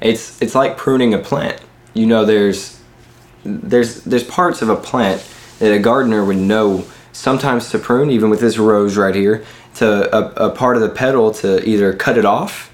[0.00, 1.60] it's it's like pruning a plant.
[1.94, 2.80] You know there's
[3.44, 5.20] there's there's parts of a plant
[5.64, 9.44] that a gardener would know sometimes to prune even with this rose right here
[9.74, 12.72] to a, a part of the petal to either cut it off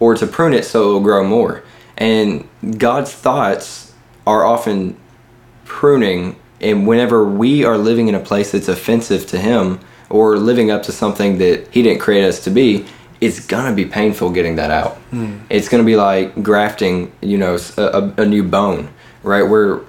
[0.00, 1.62] or to prune it so it'll grow more.
[1.96, 3.94] And God's thoughts
[4.26, 4.96] are often
[5.64, 9.80] pruning and whenever we are living in a place that's offensive to him
[10.10, 12.86] or living up to something that he didn't create us to be
[13.18, 14.96] it's gonna be painful getting that out.
[15.10, 15.38] Hmm.
[15.48, 18.90] It's gonna be like grafting you know a new bone
[19.26, 19.42] right?
[19.42, 19.80] Where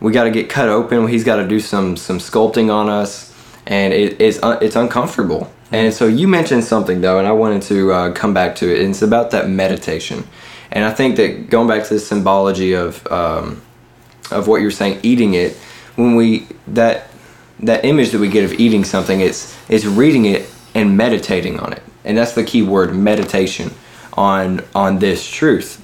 [0.00, 3.34] we got to get cut open he's got to do some some sculpting on us
[3.66, 5.50] and it, it's uh, it's uncomfortable.
[5.72, 8.80] And so you mentioned something though, and I wanted to uh, come back to it.
[8.80, 10.24] And it's about that meditation,
[10.70, 13.62] and I think that going back to the symbology of um,
[14.30, 15.56] of what you're saying, eating it,
[15.96, 17.08] when we that
[17.60, 21.72] that image that we get of eating something, it's it's reading it and meditating on
[21.72, 23.70] it, and that's the key word, meditation
[24.14, 25.80] on on this truth.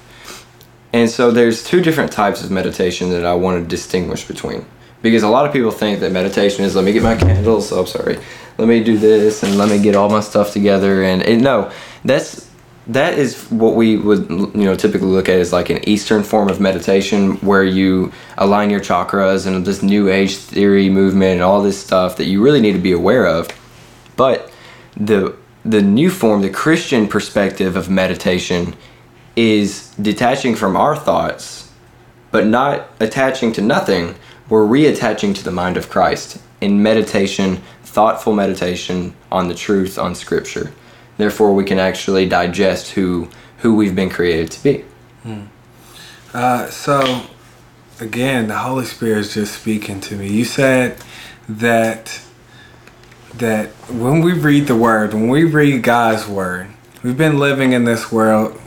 [0.93, 4.65] And so there's two different types of meditation that I want to distinguish between.
[5.01, 7.81] Because a lot of people think that meditation is let me get my candles, oh
[7.81, 8.19] I'm sorry,
[8.57, 11.71] let me do this and let me get all my stuff together and, and no,
[12.05, 12.51] that's
[12.87, 16.49] that is what we would you know typically look at as like an eastern form
[16.49, 21.61] of meditation where you align your chakras and this new age theory movement and all
[21.61, 23.47] this stuff that you really need to be aware of
[24.15, 24.51] but
[24.97, 28.75] the the new form the christian perspective of meditation
[29.35, 31.71] is detaching from our thoughts
[32.31, 34.15] but not attaching to nothing.
[34.49, 40.15] We're reattaching to the mind of christ in meditation thoughtful meditation on the truth on
[40.15, 40.71] scripture.
[41.17, 44.85] Therefore we can actually digest who who we've been created to be.
[46.33, 47.25] Uh, so,
[47.99, 50.29] again, the Holy Spirit is just speaking to me.
[50.29, 50.97] You said
[51.47, 52.21] that
[53.35, 56.69] that when we read the Word, when we read God's Word,
[57.03, 58.59] we've been living in this world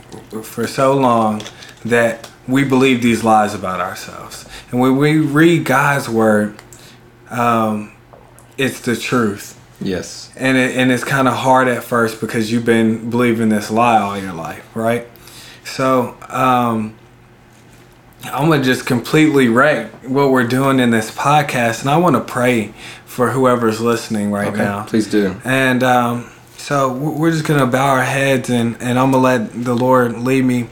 [0.43, 1.41] for so long
[1.83, 4.47] that we believe these lies about ourselves.
[4.71, 6.57] And when we read God's Word,
[7.29, 7.91] um,
[8.57, 9.59] it's the truth.
[9.81, 13.69] yes And it, and it's kind of hard at first because you've been believing this
[13.69, 15.07] lie all your life, right?
[15.65, 16.95] So um,
[18.25, 22.21] I'm gonna just completely wreck what we're doing in this podcast, and I want to
[22.21, 22.73] pray
[23.05, 24.83] for whoever's listening right okay now.
[24.83, 26.31] please do And um,
[26.65, 30.17] so we- we're just gonna bow our heads and, and I'm gonna let the Lord
[30.17, 30.65] lead me.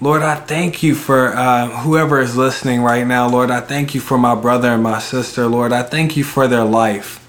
[0.00, 3.28] Lord, I thank you for uh, whoever is listening right now.
[3.28, 5.46] Lord, I thank you for my brother and my sister.
[5.46, 7.20] Lord, I thank you for their life.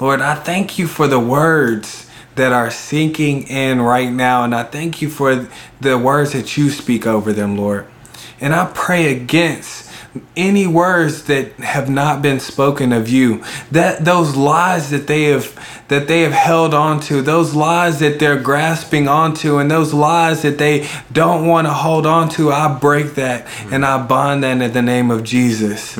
[0.00, 4.44] Lord, I thank you for the words that are sinking in right now.
[4.44, 5.46] And I thank you for
[5.78, 7.86] the words that you speak over them, Lord.
[8.40, 9.91] And I pray against
[10.36, 15.54] any words that have not been spoken of you that those lies that they have
[15.88, 20.42] that they have held on to those lies that they're grasping onto and those lies
[20.42, 24.60] that they don't want to hold on to i break that and i bind that
[24.60, 25.98] in the name of jesus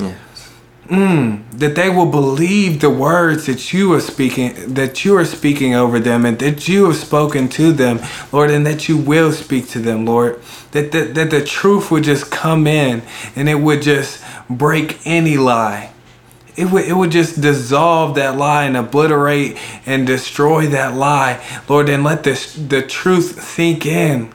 [0.88, 5.76] Mm, that they will believe the words that you are speaking that you are speaking
[5.76, 8.00] over them and that you have spoken to them
[8.32, 10.42] lord and that you will speak to them lord.
[10.72, 13.02] That the, that the truth would just come in
[13.36, 15.92] and it would just break any lie.
[16.56, 21.40] It would, it would just dissolve that lie and obliterate and destroy that lie.
[21.68, 24.32] Lord and let this the truth sink in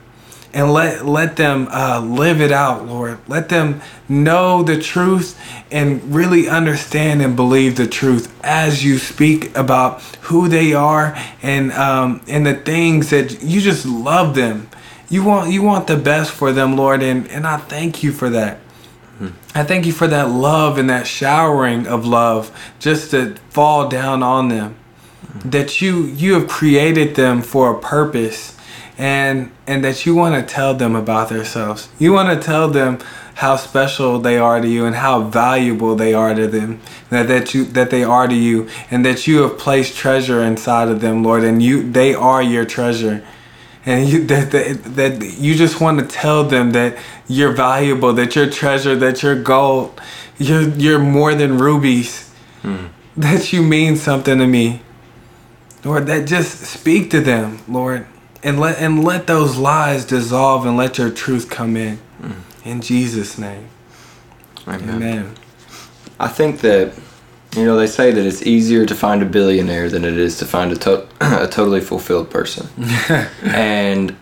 [0.52, 3.18] and let let them uh, live it out, Lord.
[3.28, 5.38] Let them know the truth
[5.70, 11.72] and really understand and believe the truth as you speak about who they are and
[11.72, 14.68] um, and the things that you just love them.
[15.08, 18.30] You want you want the best for them, Lord, and and I thank you for
[18.30, 18.58] that.
[19.54, 24.22] I thank you for that love and that showering of love just to fall down
[24.22, 24.76] on them.
[25.44, 28.57] That you you have created them for a purpose
[28.98, 31.88] and and that you want to tell them about themselves.
[31.98, 32.98] You want to tell them
[33.36, 36.80] how special they are to you and how valuable they are to them.
[37.10, 40.88] That that you that they are to you and that you have placed treasure inside
[40.88, 43.24] of them, Lord, and you they are your treasure.
[43.86, 48.34] And you that, that that you just want to tell them that you're valuable, that
[48.34, 50.00] you're treasure, that you're gold,
[50.38, 52.28] you're you're more than rubies.
[52.62, 52.86] Hmm.
[53.16, 54.82] That you mean something to me.
[55.84, 58.06] Lord, that just speak to them, Lord
[58.42, 61.98] and let and let those lies dissolve and let your truth come in.
[62.64, 63.68] In jesus name.
[64.66, 64.90] Amen.
[64.90, 65.34] amen.
[66.20, 66.92] I think that
[67.56, 70.44] you know they say that it's easier to find a billionaire than it is to
[70.44, 72.68] find a, to- a totally fulfilled person,
[73.42, 74.14] and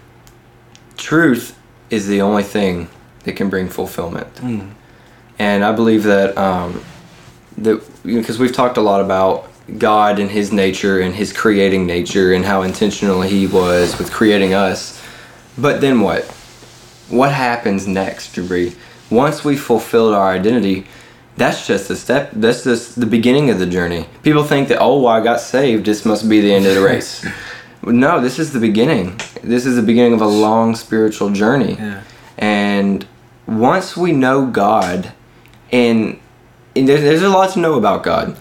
[0.97, 1.59] truth
[1.91, 2.89] is the only thing
[3.25, 4.29] that can bring fulfillment.
[5.39, 6.83] And I believe that um,
[7.59, 12.33] that because we've talked a lot about God and His nature and His creating nature
[12.33, 15.03] and how intentional He was with creating us.
[15.59, 16.25] But then what?
[17.09, 18.77] What happens next, Jabri?
[19.11, 20.87] Once we fulfilled our identity,
[21.37, 22.31] that's just a step.
[22.33, 24.07] That's just the beginning of the journey.
[24.23, 25.85] People think that oh, I got saved.
[25.85, 27.27] This must be the end of the race.
[27.83, 29.21] no, this is the beginning.
[29.43, 31.75] This is the beginning of a long spiritual journey.
[31.75, 32.03] Yeah.
[32.39, 33.07] And
[33.47, 35.13] once we know God,
[35.71, 36.19] and,
[36.75, 38.37] and there's, there's a lot to know about God,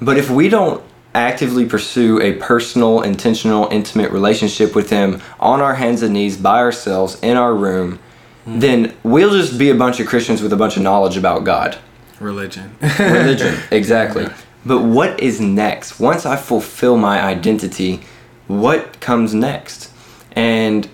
[0.00, 0.82] but if we don't
[1.14, 6.58] actively pursue a personal, intentional, intimate relationship with Him on our hands and knees by
[6.58, 7.98] ourselves in our room,
[8.44, 8.60] hmm.
[8.60, 11.78] then we'll just be a bunch of Christians with a bunch of knowledge about God
[12.20, 14.26] religion religion exactly
[14.64, 15.98] But what is next?
[15.98, 18.00] Once I fulfill my identity,
[18.46, 19.90] what comes next?
[20.32, 20.88] And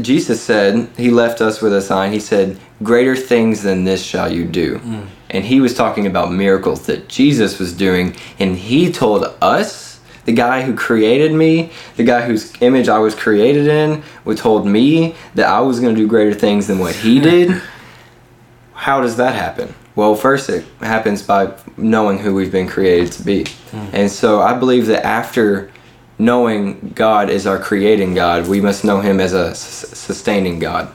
[0.00, 2.12] Jesus said, He left us with a sign.
[2.12, 4.78] He said, Greater things than this shall you do.
[4.78, 5.06] Hmm.
[5.30, 8.16] And He was talking about miracles that Jesus was doing.
[8.38, 13.14] And He told us, the guy who created me, the guy whose image I was
[13.14, 16.94] created in, who told me that I was going to do greater things than what
[16.94, 17.62] He did.
[18.74, 19.74] How does that happen?
[19.94, 23.44] Well, first it happens by knowing who we've been created to be.
[23.70, 23.86] Hmm.
[23.92, 25.70] And so I believe that after
[26.18, 30.90] knowing God is our creating God, we must know Him as a s- sustaining God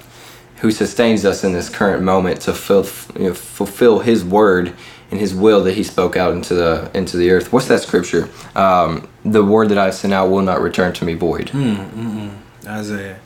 [0.58, 2.86] who sustains us in this current moment to fill,
[3.16, 4.74] you know, fulfill His word
[5.12, 7.52] and His will that He spoke out into the into the earth.
[7.52, 8.30] What's that scripture?
[8.56, 11.50] Um, the word that I sent out will not return to me void.
[11.50, 12.68] Hmm, hmm, hmm.
[12.68, 13.20] Isaiah.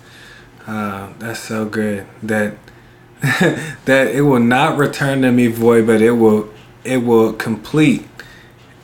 [0.68, 2.56] Uh, that's so good that
[3.22, 6.50] that it will not return to me void, but it will
[6.84, 8.08] it will complete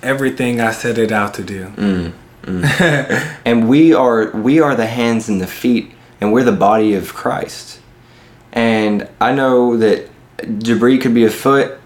[0.04, 1.68] everything I set it out to do.
[1.68, 3.39] Mm, mm.
[3.46, 5.91] and we are we are the hands and the feet
[6.22, 7.80] and we're the body of christ
[8.56, 11.80] and i know that jabri could be a foot.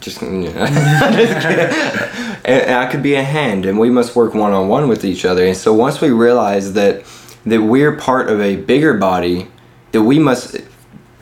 [0.00, 1.46] Just, you know, Just
[2.44, 5.44] and, i could be a hand and we must work one-on-one with each other.
[5.44, 7.04] And so once we realize that
[7.46, 9.48] that we're part of a bigger body
[9.92, 10.56] that we must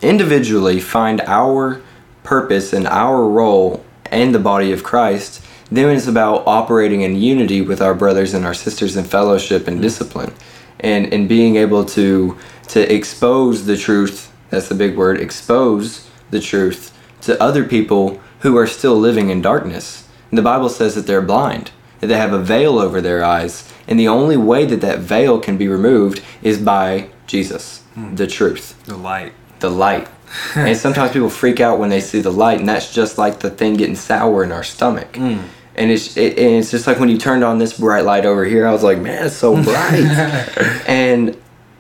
[0.03, 1.83] individually find our
[2.23, 7.61] purpose and our role in the body of Christ, then it's about operating in unity
[7.61, 9.83] with our brothers and our sisters in fellowship and mm.
[9.83, 10.33] discipline.
[10.81, 12.37] And, and being able to
[12.69, 18.57] to expose the truth, that's the big word, expose the truth to other people who
[18.57, 20.09] are still living in darkness.
[20.31, 21.71] And the Bible says that they're blind,
[22.01, 25.39] that they have a veil over their eyes, and the only way that that veil
[25.39, 28.15] can be removed is by Jesus, hmm.
[28.15, 29.33] the truth The light.
[29.61, 30.09] the light.
[30.57, 33.51] and sometimes people freak out when they see the light, and that's just like the
[33.51, 35.17] thing getting sour in our stomach.
[35.17, 35.39] Hmm.
[35.77, 38.45] And it's it, and it's just like when you turned on this bright light over
[38.45, 40.05] here, I was like, man, it's so bright.
[40.89, 41.37] and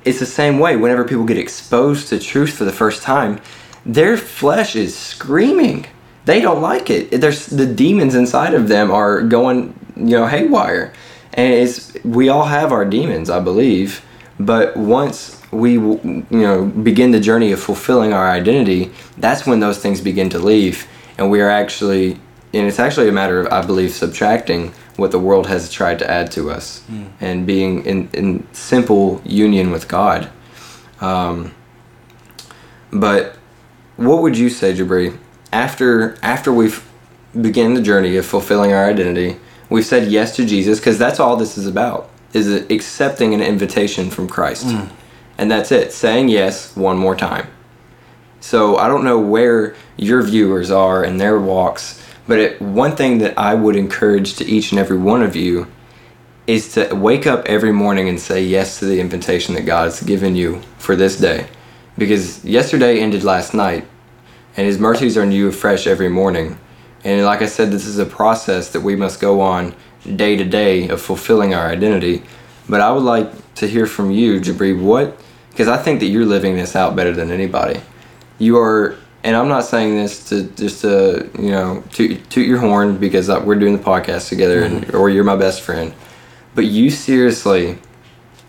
[0.07, 0.77] it's the same way.
[0.77, 3.41] Whenever people get exposed to truth for the first time,
[3.85, 5.87] their flesh is screaming.
[6.25, 7.21] They don't like it.
[7.21, 10.93] There's the demons inside of them are going, you know, haywire.
[11.35, 14.05] And it's we all have our demons, I believe.
[14.39, 19.79] But once we, you know, begin the journey of fulfilling our identity, that's when those
[19.79, 20.87] things begin to leave,
[21.17, 22.13] and we are actually,
[22.53, 26.11] and it's actually a matter of, I believe, subtracting what the world has tried to
[26.11, 26.82] add to us,
[27.20, 30.30] and being in, in simple union with God.
[31.01, 31.55] Um,
[32.90, 33.36] but
[33.97, 35.16] what would you say, Jabri,
[35.53, 36.84] after after we've
[37.40, 39.38] begun the journey of fulfilling our identity,
[39.68, 44.11] we've said yes to Jesus because that's all this is about is accepting an invitation
[44.11, 44.66] from Christ,
[45.38, 45.92] and that's it.
[45.92, 47.47] Saying yes one more time.
[48.40, 53.18] So I don't know where your viewers are in their walks, but it, one thing
[53.18, 55.66] that I would encourage to each and every one of you
[56.47, 60.37] is to wake up every morning and say yes to the invitation that God's given
[60.37, 61.49] you for this day.
[61.99, 63.87] Because yesterday ended last night,
[64.57, 66.59] and His mercies are new afresh every morning.
[67.05, 69.74] And like I said, this is a process that we must go on
[70.16, 72.22] day to day of fulfilling our identity.
[72.68, 75.18] But I would like to hear from you, Jabri, what,
[75.51, 77.81] because I think that you're living this out better than anybody.
[78.39, 78.97] You are,
[79.27, 83.29] and I'm not saying this to just to, you know, toot, toot your horn because
[83.29, 85.93] uh, we're doing the podcast together and, or you're my best friend.
[86.55, 87.77] But you seriously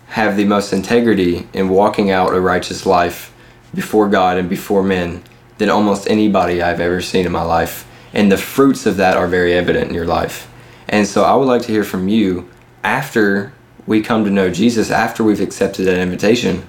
[0.10, 3.34] have the most integrity in walking out a righteous life
[3.74, 5.24] before God and before men
[5.58, 7.88] than almost anybody I've ever seen in my life.
[8.14, 10.48] And the fruits of that are very evident in your life.
[10.88, 12.48] And so I would like to hear from you
[12.84, 13.52] after
[13.88, 16.68] we come to know Jesus, after we've accepted that invitation,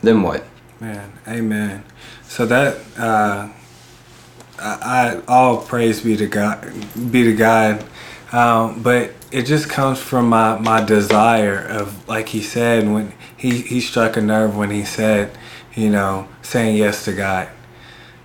[0.00, 0.46] then what?
[0.80, 1.84] Man, amen.
[2.30, 3.48] So that uh,
[4.60, 6.62] I, all praise be to God,
[7.10, 7.84] be to God.
[8.30, 13.62] Um, but it just comes from my my desire of like he said when he
[13.62, 15.36] he struck a nerve when he said,
[15.74, 17.48] you know, saying yes to God,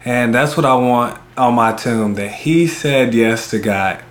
[0.06, 4.04] and that's what I want on my tomb that he said yes to God,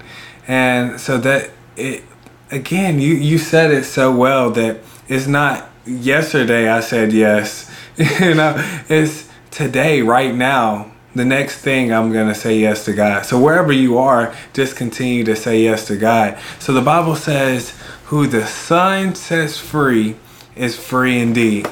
[0.49, 2.03] and so that it
[2.51, 8.35] again you you said it so well that it's not yesterday I said yes, you
[8.35, 8.57] know,
[8.89, 13.25] it's today right now the next thing I'm going to say yes to God.
[13.25, 16.37] So wherever you are, just continue to say yes to God.
[16.59, 17.73] So the Bible says,
[18.07, 20.17] who the Son sets free
[20.57, 21.69] is free indeed.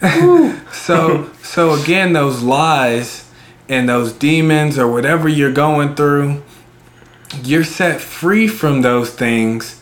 [0.72, 3.30] so so again those lies
[3.68, 6.42] and those demons or whatever you're going through,
[7.42, 9.78] you're set free from those things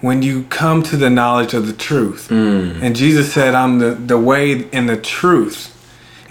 [0.00, 2.28] when you come to the knowledge of the truth.
[2.30, 2.80] Mm.
[2.80, 5.74] And Jesus said, I'm the, the way and the truth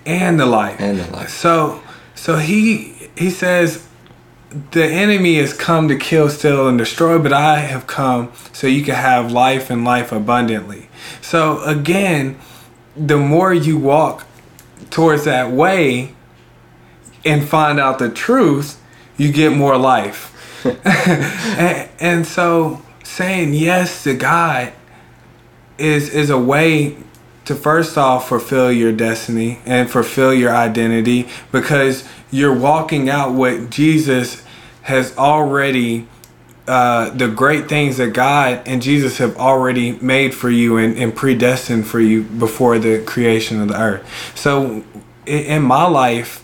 [0.07, 0.79] and the life.
[0.79, 1.29] And the life.
[1.29, 1.81] So
[2.15, 3.87] so he he says
[4.71, 8.83] the enemy has come to kill, steal, and destroy, but I have come so you
[8.83, 10.89] can have life and life abundantly.
[11.21, 12.39] So again,
[12.95, 14.25] the more you walk
[14.89, 16.13] towards that way
[17.25, 18.81] and find out the truth,
[19.17, 20.33] you get more life.
[20.85, 24.71] and, and so saying yes to God
[25.77, 26.97] is is a way
[27.47, 33.69] to first off fulfill your destiny and fulfill your identity because you're walking out what
[33.69, 34.43] Jesus
[34.83, 36.07] has already
[36.67, 41.15] uh, the great things that God and Jesus have already made for you and, and
[41.15, 44.37] predestined for you before the creation of the earth.
[44.37, 44.83] So
[45.25, 46.43] in, in my life,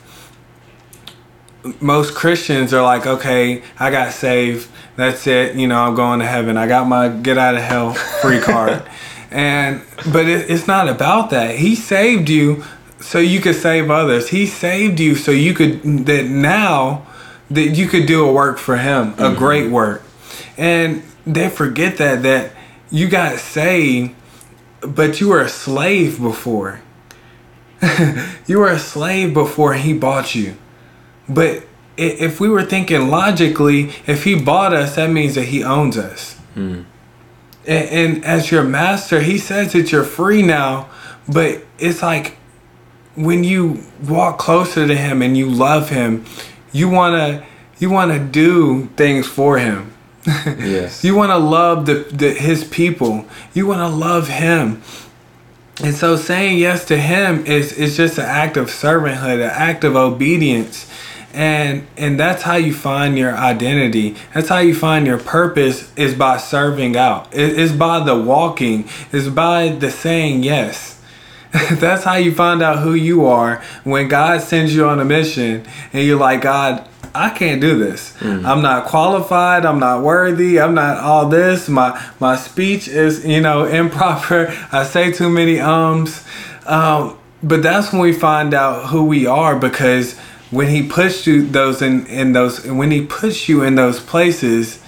[1.82, 4.70] most Christians are like, okay, I got saved.
[4.96, 5.58] That's it.
[5.58, 6.56] You know, I'm going to heaven.
[6.56, 8.84] I got my get out of hell free card.
[9.34, 9.82] and
[10.12, 11.56] but it, it's not about that.
[11.56, 12.64] He saved you
[13.00, 14.30] so you could save others.
[14.30, 17.06] He saved you so you could that now
[17.50, 19.38] that you could do a work for him, a mm-hmm.
[19.38, 20.04] great work.
[20.58, 22.52] And they forget that that
[22.90, 24.16] you got saved
[24.86, 26.82] but you were a slave before.
[28.48, 30.56] you were a slave before he bought you.
[31.28, 31.64] But
[31.98, 36.40] if we were thinking logically, if he bought us, that means that he owns us.
[36.56, 36.86] Mm.
[37.66, 40.90] And, and, as your master, he says that you're free now,
[41.28, 42.38] but it's like
[43.16, 46.26] when you walk closer to him and you love him,
[46.72, 47.46] you wanna
[47.80, 49.94] you wanna do things for him.
[50.26, 51.04] yes.
[51.04, 53.26] You wanna love the, the his people.
[53.54, 54.82] You wanna love him.
[55.82, 59.84] And so saying yes to him is is just an act of servanthood, an act
[59.84, 60.90] of obedience
[61.34, 66.14] and and that's how you find your identity that's how you find your purpose is
[66.14, 71.02] by serving out it's by the walking it's by the saying yes
[71.74, 75.66] that's how you find out who you are when god sends you on a mission
[75.92, 78.14] and you're like god I can't do this.
[78.22, 78.44] Mm.
[78.44, 79.66] I'm not qualified.
[79.66, 80.60] I'm not worthy.
[80.60, 81.70] I'm not all this.
[81.70, 84.48] My my speech is you know improper.
[84.72, 86.26] I say too many ums.
[86.66, 90.18] Um, but that's when we find out who we are because
[90.54, 94.80] when he puts you those in, in those when he puts you in those places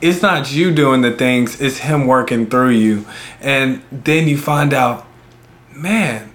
[0.00, 3.06] it's not you doing the things it's him working through you.
[3.40, 5.06] And then you find out
[5.72, 6.32] man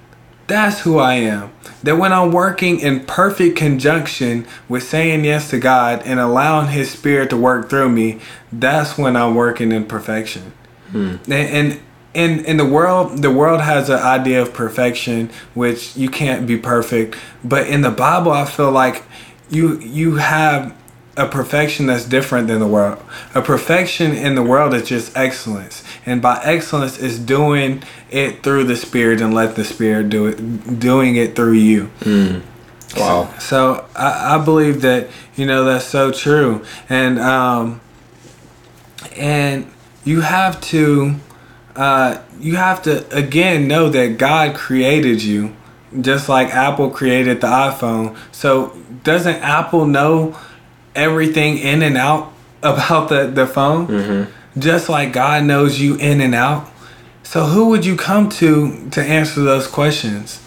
[0.47, 1.51] that's who i am.
[1.81, 6.91] That when i'm working in perfect conjunction with saying yes to god and allowing his
[6.91, 8.19] spirit to work through me
[8.51, 10.53] that's when i'm working in perfection.
[10.91, 11.15] Hmm.
[11.25, 11.79] and, and
[12.13, 16.57] in in the world the world has an idea of perfection which you can't be
[16.57, 17.17] perfect.
[17.43, 19.03] But in the bible i feel like
[19.49, 20.75] you you have
[21.17, 23.03] a perfection that's different than the world.
[23.35, 25.83] A perfection in the world is just excellence.
[26.05, 30.79] And by excellence is doing it through the spirit and let the spirit do it
[30.79, 31.91] doing it through you.
[31.99, 32.41] Mm.
[32.97, 33.33] wow.
[33.33, 36.63] So, so I, I believe that you know that's so true.
[36.89, 37.81] And um
[39.17, 39.71] and
[40.05, 41.15] you have to
[41.75, 45.55] uh, you have to again know that God created you,
[45.99, 48.17] just like Apple created the iPhone.
[48.31, 50.37] So doesn't Apple know
[50.95, 53.87] everything in and out about the the phone?
[53.87, 54.59] Mm-hmm.
[54.59, 56.69] Just like God knows you in and out.
[57.23, 60.41] So who would you come to to answer those questions?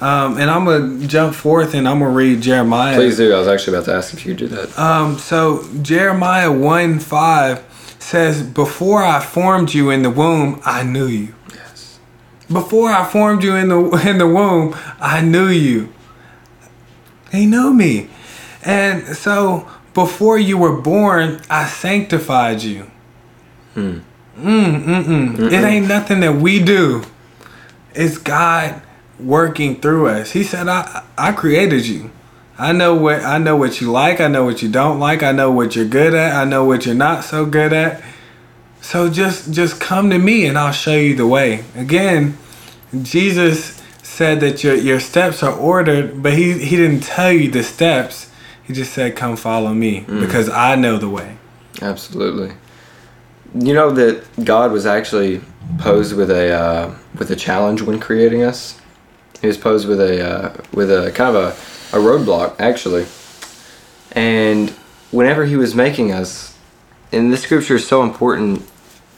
[0.00, 2.96] Um, and I'm gonna jump forth and I'm gonna read Jeremiah.
[2.96, 3.34] Please do.
[3.34, 4.78] I was actually about to ask if you do that.
[4.78, 7.62] Um, so Jeremiah one five
[8.02, 11.34] says, Before I formed you in the womb, I knew you.
[11.54, 11.98] Yes.
[12.50, 15.92] Before I formed you in the in the womb, I knew you.
[17.30, 18.08] He knew me.
[18.64, 22.90] And so before you were born, I sanctified you.
[23.74, 24.00] Hmm.
[24.38, 25.52] Mm, mm, mm.
[25.52, 27.04] It ain't nothing that we do.
[27.94, 28.80] It's God
[29.18, 30.32] working through us.
[30.32, 32.10] He said, I, I created you.
[32.60, 35.32] I know what I know what you like, I know what you don't like, I
[35.32, 38.02] know what you're good at, I know what you're not so good at.
[38.82, 41.64] So just just come to me and I'll show you the way.
[41.74, 42.36] Again,
[43.00, 47.62] Jesus said that your your steps are ordered, but he he didn't tell you the
[47.62, 48.30] steps.
[48.62, 50.20] He just said come follow me mm.
[50.20, 51.38] because I know the way.
[51.80, 52.54] Absolutely.
[53.54, 55.40] You know that God was actually
[55.78, 58.78] posed with a uh, with a challenge when creating us.
[59.40, 63.06] He was posed with a uh, with a kind of a a roadblock actually.
[64.12, 64.70] And
[65.10, 66.56] whenever he was making us,
[67.12, 68.68] and this scripture is so important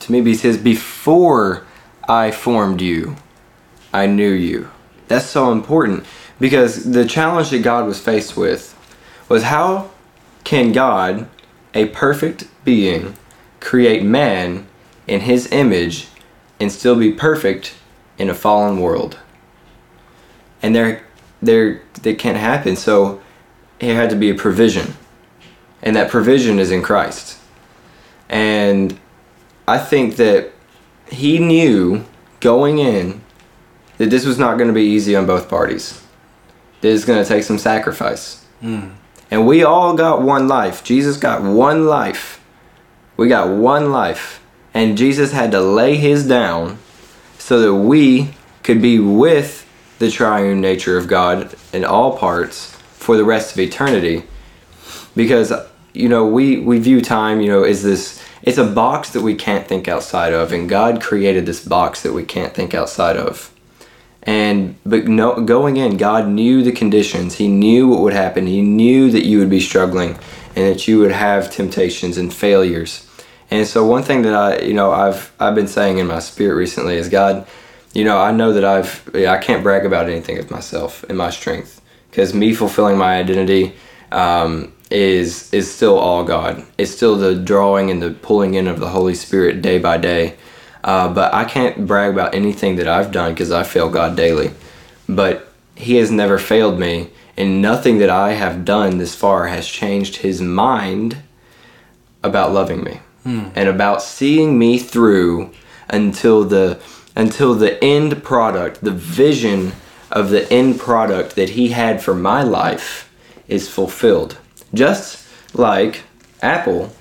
[0.01, 1.67] to me, he says, Before
[2.09, 3.17] I formed you,
[3.93, 4.71] I knew you.
[5.09, 6.07] That's so important
[6.41, 8.77] because the challenge that God was faced with
[9.29, 9.91] was how
[10.45, 11.29] can God,
[11.75, 13.17] a perfect being,
[13.61, 14.67] create man
[15.07, 16.09] in his image
[16.59, 17.75] and still be perfect
[18.19, 19.19] in a fallen world?
[20.63, 21.05] And there
[21.43, 22.77] there that can't happen.
[22.77, 23.21] So
[23.81, 24.95] it had to be a provision.
[25.83, 27.39] and that provision is in Christ.
[28.29, 28.99] And
[29.67, 30.53] I think that
[31.11, 32.05] he knew
[32.41, 33.21] going in
[33.99, 36.03] that this was not going to be easy on both parties.
[36.81, 38.45] This is going to take some sacrifice.
[38.63, 38.95] Mm.
[39.31, 40.85] And we all got one life.
[40.85, 42.43] Jesus got one life.
[43.17, 44.41] We got one life.
[44.75, 46.79] And Jesus had to lay his down
[47.39, 49.62] so that we could be with
[50.03, 54.25] the triune nature of God in all parts for the rest of eternity.
[55.15, 55.53] Because
[55.93, 59.37] you know, we we view time, you know, is this it's a box that we
[59.37, 63.53] can't think outside of and God created this box that we can't think outside of.
[64.25, 67.37] And but no going in, God knew the conditions.
[67.37, 68.49] He knew what would happen.
[68.49, 70.19] He knew that you would be struggling
[70.57, 73.09] and that you would have temptations and failures.
[73.53, 76.55] And so one thing that I, you know, I've I've been saying in my spirit
[76.55, 77.47] recently is God,
[77.93, 81.31] you know, I know that I've I can't brag about anything of myself and my
[81.31, 81.81] strength
[82.11, 83.75] because me fulfilling my identity
[84.11, 86.65] um, is is still all God.
[86.79, 90.37] It's still the drawing and the pulling in of the Holy Spirit day by day.
[90.85, 94.51] Uh, but I can't brag about anything that I've done because I fail God daily.
[95.09, 99.67] But He has never failed me, and nothing that I have done this far has
[99.67, 101.19] changed His mind
[102.23, 103.01] about loving me
[103.55, 105.51] and about seeing me through
[105.89, 106.81] until the
[107.15, 109.73] until the end product, the vision
[110.11, 113.11] of the end product that He had for my life
[113.49, 114.39] is fulfilled.
[114.75, 116.03] Just like
[116.41, 116.93] Apple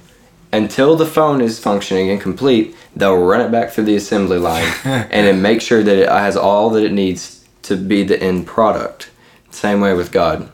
[0.54, 4.70] until the phone is functioning and complete, they'll run it back through the assembly line
[4.84, 8.46] and then make sure that it has all that it needs to be the end
[8.46, 9.10] product.
[9.52, 10.52] Same way with God.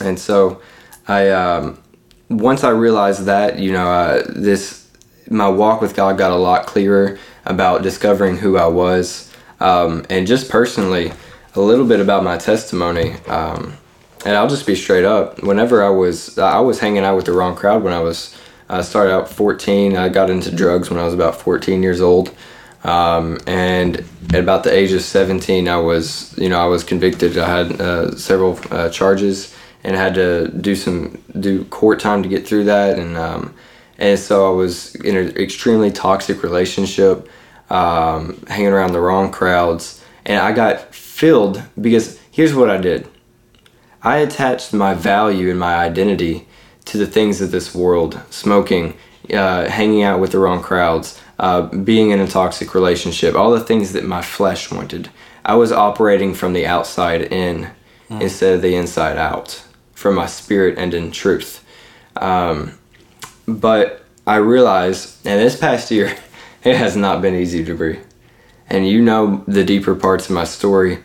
[0.00, 0.62] And so,
[1.08, 1.82] I um,
[2.30, 4.88] once I realized that, you know, uh, this
[5.28, 10.26] my walk with God got a lot clearer about discovering who I was, um, and
[10.26, 11.12] just personally,
[11.54, 13.12] a little bit about my testimony.
[13.26, 13.74] Um,
[14.24, 15.42] and I'll just be straight up.
[15.42, 18.36] Whenever I was, I was hanging out with the wrong crowd when I was
[18.72, 19.96] I started out 14.
[19.96, 22.34] I got into drugs when I was about 14 years old.
[22.84, 27.36] Um, and at about the age of 17, I was, you know, I was convicted.
[27.36, 32.28] I had uh, several uh, charges and had to do some do court time to
[32.30, 32.98] get through that.
[32.98, 33.54] And um,
[34.02, 37.28] and so I was in an extremely toxic relationship,
[37.70, 43.08] um, hanging around the wrong crowds, and I got filled because here's what I did.
[44.02, 46.48] I attached my value and my identity
[46.86, 48.94] to the things of this world smoking
[49.32, 53.60] uh, hanging out with the wrong crowds uh, being in a toxic relationship all the
[53.60, 55.08] things that my flesh wanted.
[55.44, 57.70] I was operating from the outside in
[58.10, 61.64] instead of the inside out from my spirit and in truth.
[62.16, 62.78] Um,
[63.46, 66.16] but i realized and this past year
[66.64, 68.04] it has not been easy to breathe
[68.68, 70.98] and you know the deeper parts of my story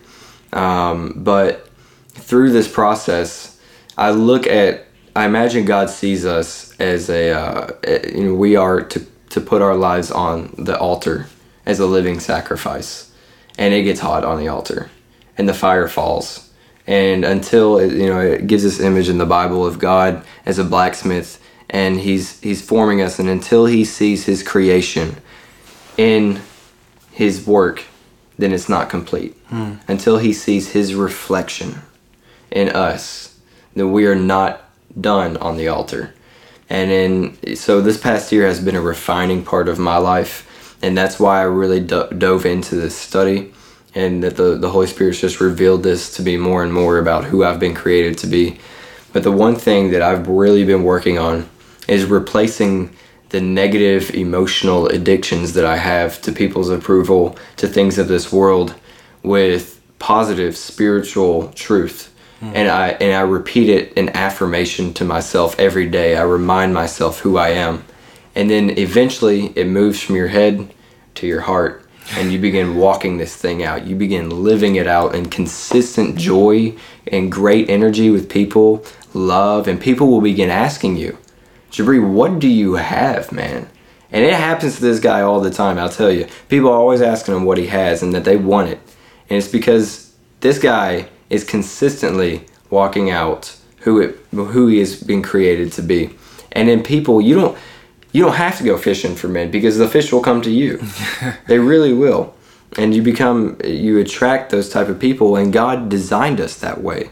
[0.54, 1.70] um, but
[2.10, 3.60] through this process
[3.98, 7.72] i look at I imagine God sees us as a, uh,
[8.14, 11.26] you know, we are to, to put our lives on the altar
[11.66, 13.12] as a living sacrifice.
[13.58, 14.92] And it gets hot on the altar
[15.36, 16.54] and the fire falls.
[16.86, 20.60] And until, it, you know, it gives this image in the Bible of God as
[20.60, 23.20] a blacksmith and he's, he's forming us.
[23.20, 25.18] And until he sees his creation
[25.98, 26.42] in
[27.12, 27.84] his work,
[28.38, 29.36] then it's not complete.
[29.48, 29.76] Hmm.
[29.88, 31.82] Until he sees his reflection
[32.52, 33.40] in us,
[33.76, 34.64] then we are not
[35.00, 36.14] done on the altar.
[36.70, 40.44] And then, so this past year has been a refining part of my life.
[40.82, 43.54] And that's why I really do- dove into this study.
[43.96, 47.26] And that the, the Holy Spirit's just revealed this to be more and more about
[47.26, 48.60] who I've been created to be.
[49.12, 51.50] But the one thing that I've really been working on
[51.88, 52.96] is replacing
[53.30, 58.76] the negative emotional addictions that I have to people's approval, to things of this world,
[59.24, 62.52] with positive spiritual truth hmm.
[62.54, 66.16] and I and I repeat it in affirmation to myself every day.
[66.16, 67.84] I remind myself who I am,
[68.36, 70.74] and then eventually it moves from your head
[71.16, 73.88] to your heart, and you begin walking this thing out.
[73.88, 76.76] You begin living it out in consistent joy
[77.08, 81.18] and great energy with people, love, and people will begin asking you,
[81.72, 83.70] Jabri, what do you have, man?
[84.12, 85.78] And it happens to this guy all the time.
[85.78, 88.70] I'll tell you, people are always asking him what he has and that they want
[88.70, 88.80] it,
[89.30, 95.22] and it's because this guy is consistently walking out who it who he has been
[95.22, 96.10] created to be.
[96.52, 97.58] And in people, you don't
[98.12, 100.82] you don't have to go fishing for men because the fish will come to you.
[101.48, 102.34] they really will.
[102.78, 107.12] And you become you attract those type of people and God designed us that way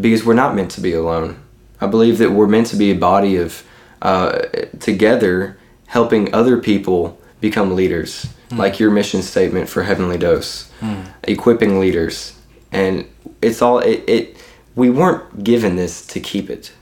[0.00, 1.40] because we're not meant to be alone.
[1.80, 3.64] I believe that we're meant to be a body of
[4.02, 4.40] uh,
[4.78, 8.56] together helping other people become leaders, hmm.
[8.56, 11.02] like your mission statement for Heavenly Dose, hmm.
[11.24, 12.38] equipping leaders,
[12.72, 13.08] and
[13.42, 14.36] it's all it, it.
[14.76, 16.72] We weren't given this to keep it.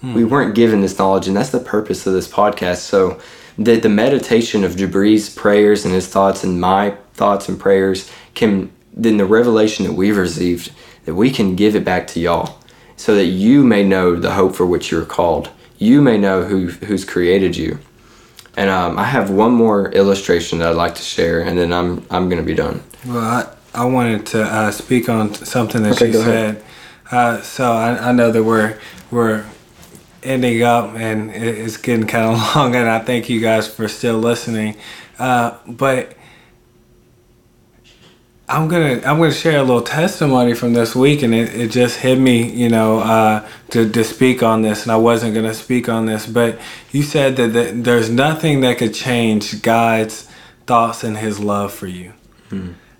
[0.00, 0.14] Hmm.
[0.14, 2.78] We weren't given this knowledge, and that's the purpose of this podcast.
[2.78, 3.20] So
[3.58, 8.72] that the meditation of Jabri's prayers and his thoughts and my thoughts and prayers can
[8.92, 10.72] then the revelation that we've received
[11.04, 12.58] that we can give it back to y'all
[12.96, 15.50] so that you may know the hope for which you're called.
[15.84, 17.78] You may know who who's created you.
[18.56, 22.06] And um, I have one more illustration that I'd like to share, and then I'm
[22.10, 22.82] I'm gonna be done.
[23.06, 26.64] Well, I, I wanted to uh, speak on something that Okay, you said.
[27.10, 28.78] Uh, so I, I know that we're
[29.10, 29.44] we're
[30.22, 34.18] ending up and it's getting kind of long, and I thank you guys for still
[34.18, 34.76] listening.
[35.18, 36.16] Uh, but
[38.48, 41.98] I'm gonna I'm gonna share a little testimony from this week, and it, it just
[42.00, 45.88] hit me, you know, uh, to to speak on this, and I wasn't gonna speak
[45.88, 46.58] on this, but
[46.92, 50.28] you said that, that there's nothing that could change God's
[50.66, 52.12] thoughts and His love for you,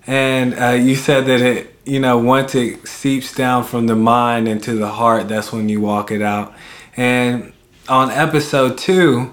[0.07, 4.47] and uh, you said that it, you know, once it seeps down from the mind
[4.47, 6.55] into the heart, that's when you walk it out,
[6.97, 7.53] and
[7.87, 9.31] on episode two,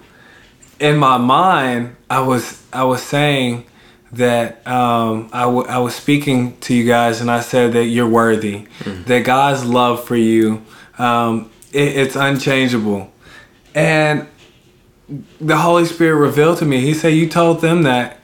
[0.79, 3.65] in my mind, I was I was saying
[4.13, 8.09] that um, I, w- I was speaking to you guys and I said that you're
[8.09, 10.63] worthy, that God's love for you,
[10.99, 13.11] um, it, it's unchangeable.
[13.75, 14.29] And
[15.41, 18.21] the Holy Spirit revealed to me, He said, You told them that,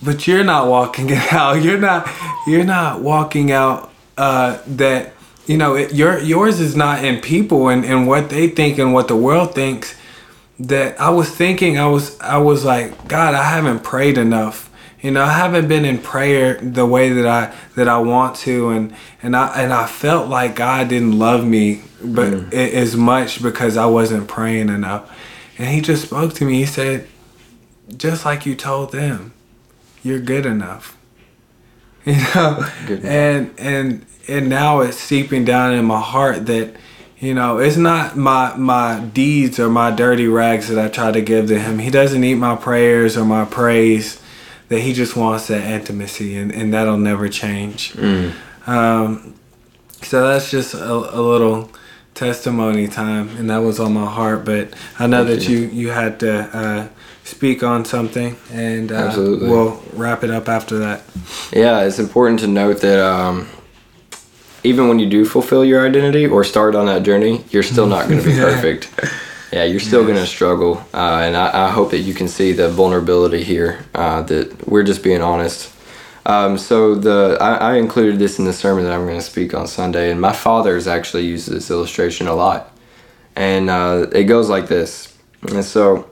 [0.00, 1.62] but you're not walking it out.
[1.62, 2.08] You're not,
[2.46, 5.14] you're not walking out uh, that,
[5.46, 8.92] you know, it, your, yours is not in people and, and what they think and
[8.94, 9.96] what the world thinks
[10.60, 14.67] that I was thinking I was I was like God I haven't prayed enough
[15.00, 18.70] you know I haven't been in prayer the way that I that I want to
[18.70, 22.52] and and I and I felt like God didn't love me but mm.
[22.52, 25.10] a- as much because I wasn't praying enough.
[25.58, 26.58] And he just spoke to me.
[26.58, 27.06] He said
[27.96, 29.32] just like you told them
[30.02, 30.96] you're good enough.
[32.04, 32.66] You know?
[33.02, 36.74] And and and now it's seeping down in my heart that
[37.18, 41.20] you know it's not my my deeds or my dirty rags that i try to
[41.20, 41.80] give to him.
[41.80, 44.22] He doesn't need my prayers or my praise
[44.68, 47.96] that he just wants that intimacy and, and that'll never change
[48.66, 49.34] um,
[50.02, 51.70] so that's just a, a little
[52.14, 55.88] testimony time and that was on my heart but i know Thank that you you
[55.90, 56.88] had to uh,
[57.24, 59.48] speak on something and uh, Absolutely.
[59.48, 61.02] we'll wrap it up after that
[61.52, 63.46] Yeah, it's important to note that um,
[64.64, 68.08] even when you do fulfill your identity or start on that journey, you're still not
[68.08, 68.42] going to be Yeah.
[68.54, 68.90] perfect.
[69.52, 72.52] Yeah, you're still going to struggle, uh, and I, I hope that you can see
[72.52, 73.86] the vulnerability here.
[73.94, 75.74] Uh, that we're just being honest.
[76.26, 79.54] Um, so the I, I included this in the sermon that I'm going to speak
[79.54, 82.76] on Sunday, and my father has actually used this illustration a lot,
[83.34, 85.16] and uh, it goes like this.
[85.48, 86.10] And so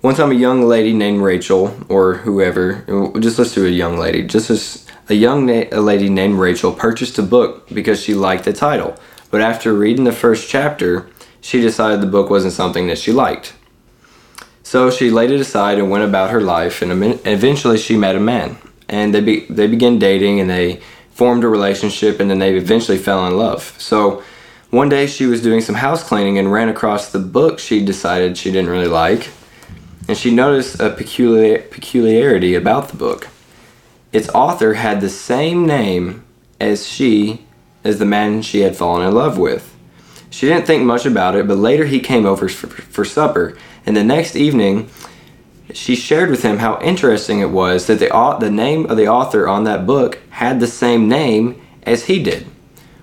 [0.00, 2.84] one time, a young lady named Rachel, or whoever,
[3.18, 6.72] just let's do a young lady, just as a young na- a lady named Rachel
[6.72, 8.96] purchased a book because she liked the title.
[9.30, 11.08] But after reading the first chapter,
[11.40, 13.54] she decided the book wasn't something that she liked.
[14.62, 16.92] So she laid it aside and went about her life, and
[17.26, 18.58] eventually she met a man.
[18.88, 20.80] And they, be- they began dating and they
[21.12, 23.74] formed a relationship, and then they eventually fell in love.
[23.78, 24.22] So
[24.70, 28.36] one day she was doing some house cleaning and ran across the book she decided
[28.36, 29.30] she didn't really like
[30.10, 33.28] and she noticed a peculiar, peculiarity about the book.
[34.12, 36.24] Its author had the same name
[36.60, 37.46] as she,
[37.84, 39.74] as the man she had fallen in love with.
[40.30, 43.96] She didn't think much about it, but later he came over for, for supper, and
[43.96, 44.88] the next evening
[45.74, 49.48] she shared with him how interesting it was that the, the name of the author
[49.48, 52.46] on that book had the same name as he did.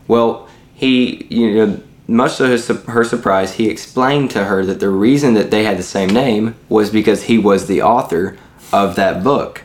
[0.07, 4.89] Well, he, you know, much to his, her surprise, he explained to her that the
[4.89, 8.37] reason that they had the same name was because he was the author
[8.71, 9.63] of that book.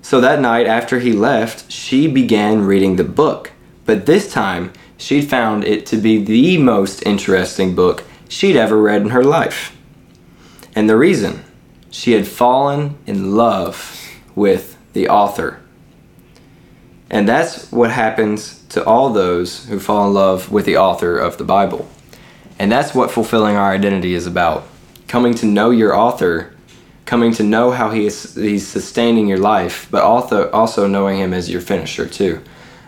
[0.00, 3.52] So that night after he left, she began reading the book.
[3.84, 9.02] But this time, she'd found it to be the most interesting book she'd ever read
[9.02, 9.76] in her life.
[10.74, 11.44] And the reason,
[11.90, 14.00] she had fallen in love
[14.34, 15.60] with the author.
[17.10, 21.38] And that's what happens to all those who fall in love with the author of
[21.38, 21.88] the Bible.
[22.58, 24.66] And that's what fulfilling our identity is about.
[25.06, 26.54] Coming to know your author,
[27.04, 31.32] coming to know how he is he's sustaining your life, but also also knowing him
[31.32, 32.42] as your finisher too.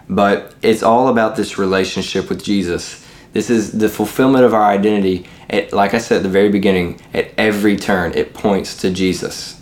[0.09, 3.05] But it's all about this relationship with Jesus.
[3.33, 5.27] This is the fulfillment of our identity.
[5.51, 9.61] At, like I said at the very beginning, at every turn, it points to Jesus.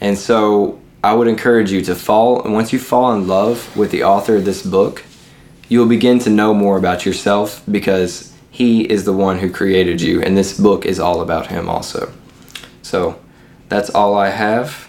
[0.00, 3.90] And so I would encourage you to fall, and once you fall in love with
[3.90, 5.04] the author of this book,
[5.68, 10.00] you will begin to know more about yourself because he is the one who created
[10.00, 12.12] you, and this book is all about him also.
[12.82, 13.20] So
[13.68, 14.87] that's all I have.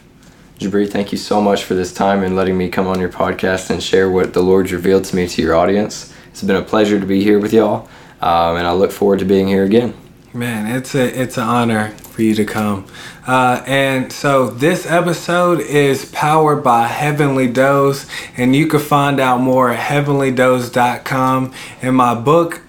[0.60, 3.70] Jabri, thank you so much for this time and letting me come on your podcast
[3.70, 6.14] and share what the Lord's revealed to me to your audience.
[6.32, 7.88] It's been a pleasure to be here with y'all.
[8.22, 9.94] um, and I look forward to being here again.
[10.34, 12.86] Man, it's a it's an honor for you to come.
[13.26, 18.06] Uh, and so this episode is powered by Heavenly Dose,
[18.36, 21.54] and you can find out more at heavenlydose.com.
[21.82, 22.62] And my book,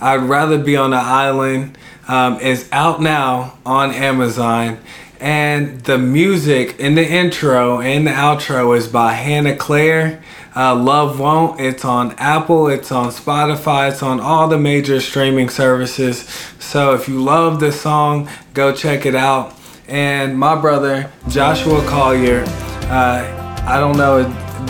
[0.00, 4.78] I'd rather be on an island, um, is out now on Amazon.
[5.20, 10.22] And the music in the intro and the outro is by Hannah Claire.
[10.54, 11.60] Uh, Love Won't.
[11.60, 16.20] It's on Apple, it's on Spotify, it's on all the major streaming services.
[16.58, 19.54] So if you love this song, go check it out.
[19.88, 22.44] And my brother Joshua Collier,
[22.88, 24.22] uh, I don't know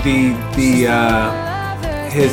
[0.03, 2.33] the the uh, his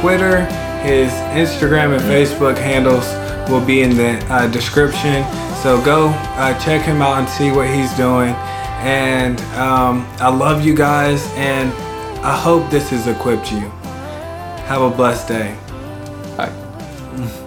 [0.00, 0.46] Twitter,
[0.82, 3.06] his Instagram, and Facebook handles
[3.50, 5.24] will be in the uh, description.
[5.62, 8.34] So go uh, check him out and see what he's doing.
[8.80, 11.70] And um, I love you guys, and
[12.24, 13.68] I hope this has equipped you.
[14.70, 15.58] Have a blessed day.
[16.36, 17.40] Bye.